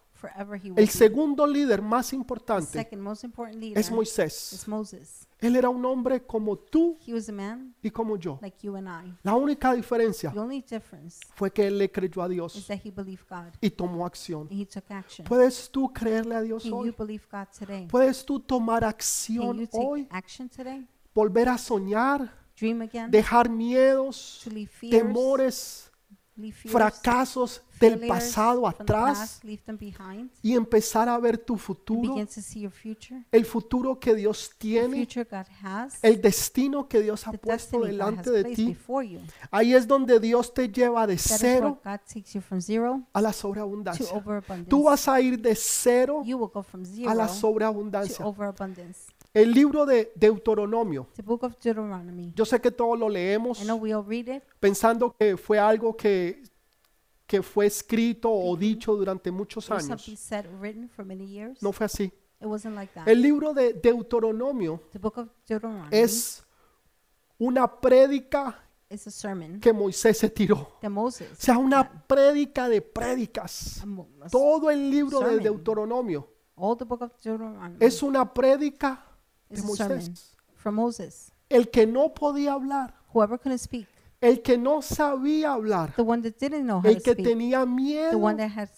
[0.77, 5.27] El segundo líder más The importante second most important leader es Moisés.
[5.41, 8.39] Él era un hombre como tú He was a man y como yo.
[8.43, 9.15] like you and I.
[9.23, 12.91] La única diferencia The only difference fue que él le creyó a Dios that he
[12.91, 14.49] believed God y tomó acción.
[14.51, 15.25] and he took action.
[15.27, 16.93] ¿Puedes tú creerle a Dios hoy?
[17.89, 20.09] ¿Puedes tú tomar acción hoy?
[21.15, 23.11] Volver a soñar, Dream again?
[23.11, 24.45] dejar miedos,
[24.91, 25.88] temores,
[26.67, 29.41] fracasos del pasado atrás
[30.43, 32.17] y empezar a ver tu futuro,
[33.31, 35.07] el futuro que Dios tiene,
[36.03, 38.77] el destino que Dios ha puesto delante de ti.
[39.53, 41.81] Ahí es donde Dios te lleva de cero
[43.13, 44.07] a la sobreabundancia.
[44.69, 46.23] Tú vas a ir de cero
[47.07, 48.25] a la sobreabundancia.
[49.35, 52.33] El libro de Deuteronomio, The book of Deuteronomy.
[52.35, 55.59] yo sé que todos lo leemos I know we all read it, pensando que fue
[55.59, 56.43] algo que,
[57.27, 60.03] que fue escrito o dicho durante muchos it was años.
[60.03, 61.63] something said, written for many years.
[61.63, 62.05] No fue así.
[62.41, 63.07] It wasn't like that.
[63.09, 66.43] El libro de Deuteronomio The book of Deuteronomy es
[67.39, 70.79] una prédica is a sermon que Moisés se tiró.
[70.81, 73.83] that Moses O sea, una prédica de prédicas.
[73.83, 75.43] A mo- a s- Todo el libro de sermon.
[75.45, 79.05] Deuteronomio All the book of Deuteronomy es una prédica
[79.51, 80.35] de Moisés.
[80.57, 81.33] from Moses.
[81.49, 83.87] El que no podía hablar, Whoever couldn't speak,
[84.21, 87.27] el que no sabía hablar, the one that didn't know how to el que speak,
[87.27, 88.69] tenía the miedo, one that had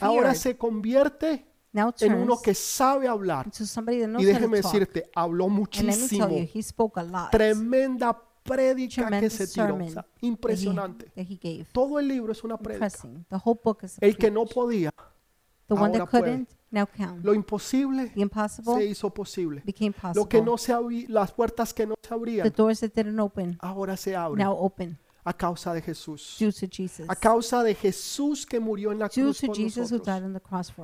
[0.00, 3.46] ahora se convierte now en uno que sabe hablar.
[3.46, 4.72] into somebody that knows Y how to déjeme talk.
[4.72, 6.26] decirte, habló And let me muchísimo.
[6.26, 7.30] tell you, he spoke a lot.
[7.30, 9.64] Tremenda prédica que Tremendous se tiró.
[9.64, 11.04] O sermon sea, that he- impresionante.
[11.14, 11.66] that he gave.
[11.72, 12.86] Todo el libro es una prédica.
[12.86, 13.24] Impressing.
[13.30, 14.54] The whole book is a El que no preach.
[14.54, 14.90] podía,
[15.68, 16.22] The one ahora that puede.
[16.24, 17.20] couldn't, now can.
[17.22, 19.62] lo imposible The impossible se hizo posible.
[19.64, 20.42] became Lo que possible.
[20.42, 23.96] no se abrí, las puertas que no se The abrían, doors that didn't open ahora
[23.96, 24.98] se abren now open
[25.28, 26.38] a causa de Jesús.
[27.06, 30.24] A causa de Jesús que murió en la cruz por nosotros.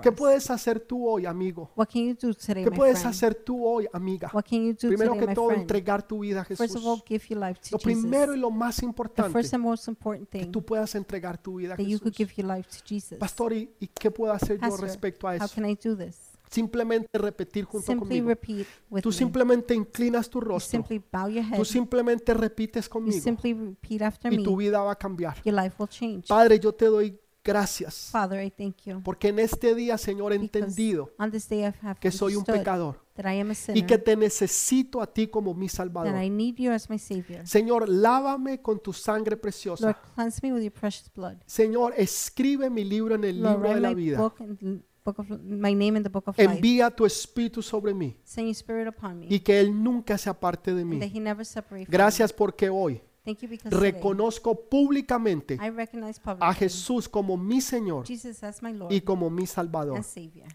[0.03, 1.71] ¿Qué puedes hacer tú hoy, amigo?
[1.75, 4.31] What can you do today, ¿Qué puedes hacer tú hoy, amiga?
[4.33, 7.09] What can you do Primero que todo, entregar tu vida a First of all, Jesús.
[7.09, 9.33] give your life to Lo primero y lo más importante,
[10.31, 12.03] que tú puedas entregar tu vida a Jesús.
[13.19, 15.45] Pastor, ¿y, y qué puedo hacer yo respecto a eso?
[16.55, 18.41] Simplemente repetir junto Simply conmigo.
[19.03, 19.13] Tú me.
[19.13, 20.71] simplemente inclinas tu rostro.
[20.71, 21.57] simply bow your head.
[21.57, 25.37] Tú simplemente repites conmigo simply repeat after y tu vida va a cambiar.
[25.45, 26.29] Your life will change.
[26.29, 29.03] Padre, yo te doy gracias Father, I thank you.
[29.03, 32.45] porque en este día, Señor, he entendido on this day I have que soy un
[32.45, 33.05] pecador
[33.75, 36.23] y que te necesito a ti como mi that Salvador.
[36.23, 37.47] I need you as my Savior.
[37.47, 40.01] Señor, lávame con tu sangre Lord, preciosa.
[40.15, 41.37] cleanse me with your precious blood.
[41.47, 44.35] Señor, escribe mi libro en el Lord, libro de la vida.
[45.05, 46.51] Book of my name in the book of life.
[46.51, 50.31] Envía tu espíritu sobre mí Send your spirit upon me, y que Él nunca se
[50.31, 51.13] aparte de and that mí.
[51.15, 53.03] He never separate from Gracias porque hoy
[53.71, 55.59] reconozco públicamente
[56.41, 58.05] a Jesús como mi Señor
[58.91, 60.01] y como mi Salvador.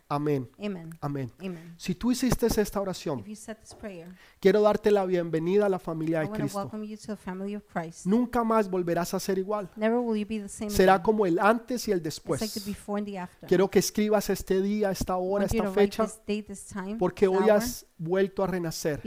[0.08, 0.50] Amén.
[1.02, 1.32] Amén.
[1.78, 3.24] Si tú hiciste esta oración,
[4.40, 6.70] quiero darte la bienvenida a la familia de Cristo.
[8.06, 9.70] Nunca más volverás a ser igual.
[10.70, 12.40] Será como el antes y el después.
[13.48, 16.08] Quiero que escribas este día, esta hora, esta fecha,
[17.00, 19.02] porque hoy has vuelto a renacer.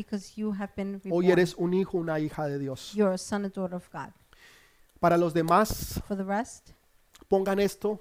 [1.11, 2.93] Hoy eres un hijo, una hija de Dios.
[3.53, 4.13] Daughter of God.
[5.01, 6.71] Para los demás, For the rest,
[7.29, 8.01] pongan esto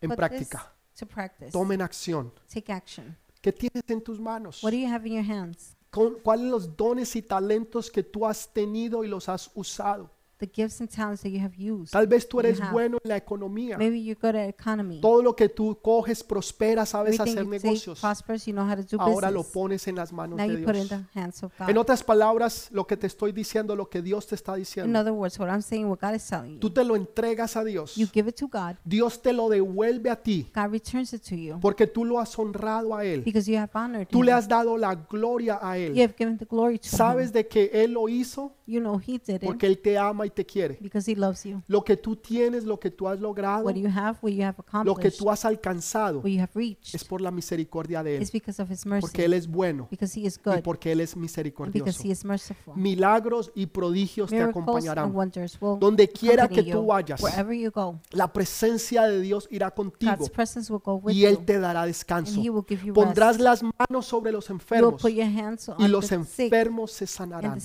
[0.00, 0.72] en put práctica.
[0.98, 1.50] to practice.
[1.50, 2.32] Tomen acción.
[2.52, 3.16] Take action.
[3.42, 4.62] ¿Qué tienes en tus manos?
[4.62, 5.76] What do you have in your hands?
[6.22, 10.10] ¿Cuáles los dones y talentos que tú has tenido y los has usado?
[10.38, 11.92] The gifts and talents that you have used.
[11.92, 12.72] Tal vez tú you eres have.
[12.72, 13.78] bueno en la economía.
[13.78, 15.00] Maybe you're good at economy.
[15.00, 18.00] Todo lo que tú coges prospera, sabes Everything hacer you take negocios.
[18.00, 19.52] prospers, you know how to do Ahora lo business.
[19.54, 21.00] pones en las manos Now de you put it in Dios.
[21.12, 24.34] the hands of En otras palabras, lo que te estoy diciendo, lo que Dios te
[24.34, 26.84] está In diciendo, other words, what I'm saying, what God is telling tú you, te
[26.84, 27.94] lo entregas a Dios.
[27.96, 28.76] you give it to God.
[28.84, 32.36] Dios te lo devuelve a ti God returns it to you porque tú lo has
[32.38, 33.22] honrado a Él.
[33.24, 34.36] because you have honored Tú le Him.
[34.38, 36.00] has dado la gloria a You Él.
[36.02, 37.32] have given the glory to Sabes Him.
[37.34, 40.30] de que Él lo hizo You know He did it porque Él te ama y
[40.30, 40.78] te quiere.
[40.80, 41.62] because He loves you.
[41.66, 44.56] Lo que tú tienes, lo que tú has logrado, What you have, what you have
[44.58, 48.16] lo que accomplished, tú has alcanzado, what you have reached, es por la misericordia de
[48.16, 48.22] Él.
[48.22, 50.92] is because of His Porque mercy, Él es bueno because He is y good, porque
[50.92, 52.02] Él es and because misericordioso.
[52.04, 52.74] He is merciful.
[52.76, 55.14] Milagros y prodigios te Miracles and acompañarán.
[55.14, 58.00] wonders will Donde quiera que tú vayas, wherever you go.
[58.10, 61.82] la presencia de Dios irá contigo God's presence will go with y Él te dará
[61.82, 62.40] and descanso.
[62.40, 63.40] He will give you Pondrás rest.
[63.40, 67.60] las manos sobre los enfermos y los enfermos se and sanarán.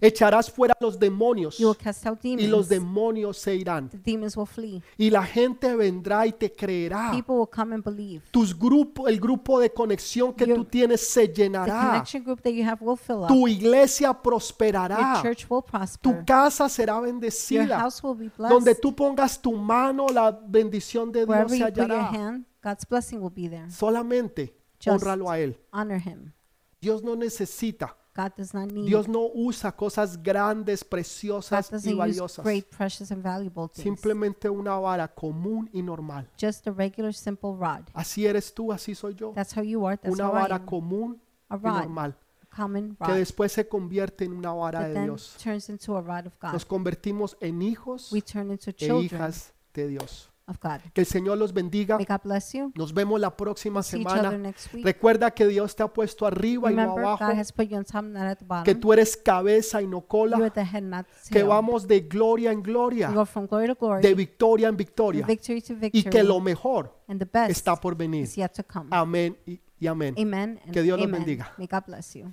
[0.00, 1.17] Echarás fuera los demonios
[1.58, 2.68] You will cast out y los demons.
[2.68, 3.88] demonios se irán.
[3.90, 4.82] The demons will flee.
[4.96, 7.10] Y la gente vendrá y te creerá.
[7.12, 8.22] People will come and believe.
[8.30, 11.86] Tus grupos, el grupo de conexión que Your- tú tienes se The llenará.
[11.90, 13.28] connection group that you have will fill up.
[13.28, 15.20] Tu iglesia Your prosperará.
[15.22, 16.24] church will Tu prosper.
[16.24, 17.78] casa será Your bendecida.
[17.80, 22.08] house will be Donde tú pongas tu mano, la bendición de Dios se your hallará.
[22.10, 23.70] hand, God's blessing will be there.
[23.70, 25.56] Solamente Just honralo a Él.
[25.72, 26.32] honor Him.
[26.80, 28.86] Dios no necesita, God does not need.
[28.86, 32.44] Dios no usa cosas grandes, God preciosas y use valiosas.
[32.44, 33.84] great, precious, and valuable things.
[33.84, 36.28] Simplemente una vara común y normal.
[36.40, 37.84] Just a regular, simple rod.
[37.94, 39.32] Así eres tú, así soy yo.
[39.34, 39.96] That's how you are.
[39.96, 40.66] That's Una how I vara am.
[40.66, 42.16] común A y rod, normal.
[42.50, 45.36] common que rod después se convierte en una vara that de then Dios.
[45.40, 49.52] turns into a rod of Nos convertimos en hijos We turn into e children hijas
[49.74, 50.28] de Dios.
[50.48, 50.80] Of God.
[50.92, 51.96] Que el Señor los bendiga.
[51.96, 52.72] May God bless you.
[52.74, 54.38] Nos vemos la próxima See each other semana.
[54.38, 54.84] next week.
[54.84, 57.26] Recuerda que Dios te ha puesto arriba y no Remember, abajo.
[57.26, 59.98] God has put you on top, not at the Que tú eres cabeza y no
[59.98, 60.50] You are cola.
[60.50, 61.48] the head, not the Que tail.
[61.48, 63.10] vamos de gloria en gloria.
[63.10, 65.26] go from glory to glory, De victoria en victoria.
[65.26, 68.24] victory to Y que lo mejor and the best está por venir.
[68.24, 68.88] is yet to come.
[68.90, 70.14] Amén y, y amén.
[70.18, 70.58] Amen.
[70.64, 71.20] and Que Dios los amen.
[71.20, 71.52] bendiga.
[71.58, 72.32] May God bless you.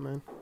[0.00, 0.39] Amén.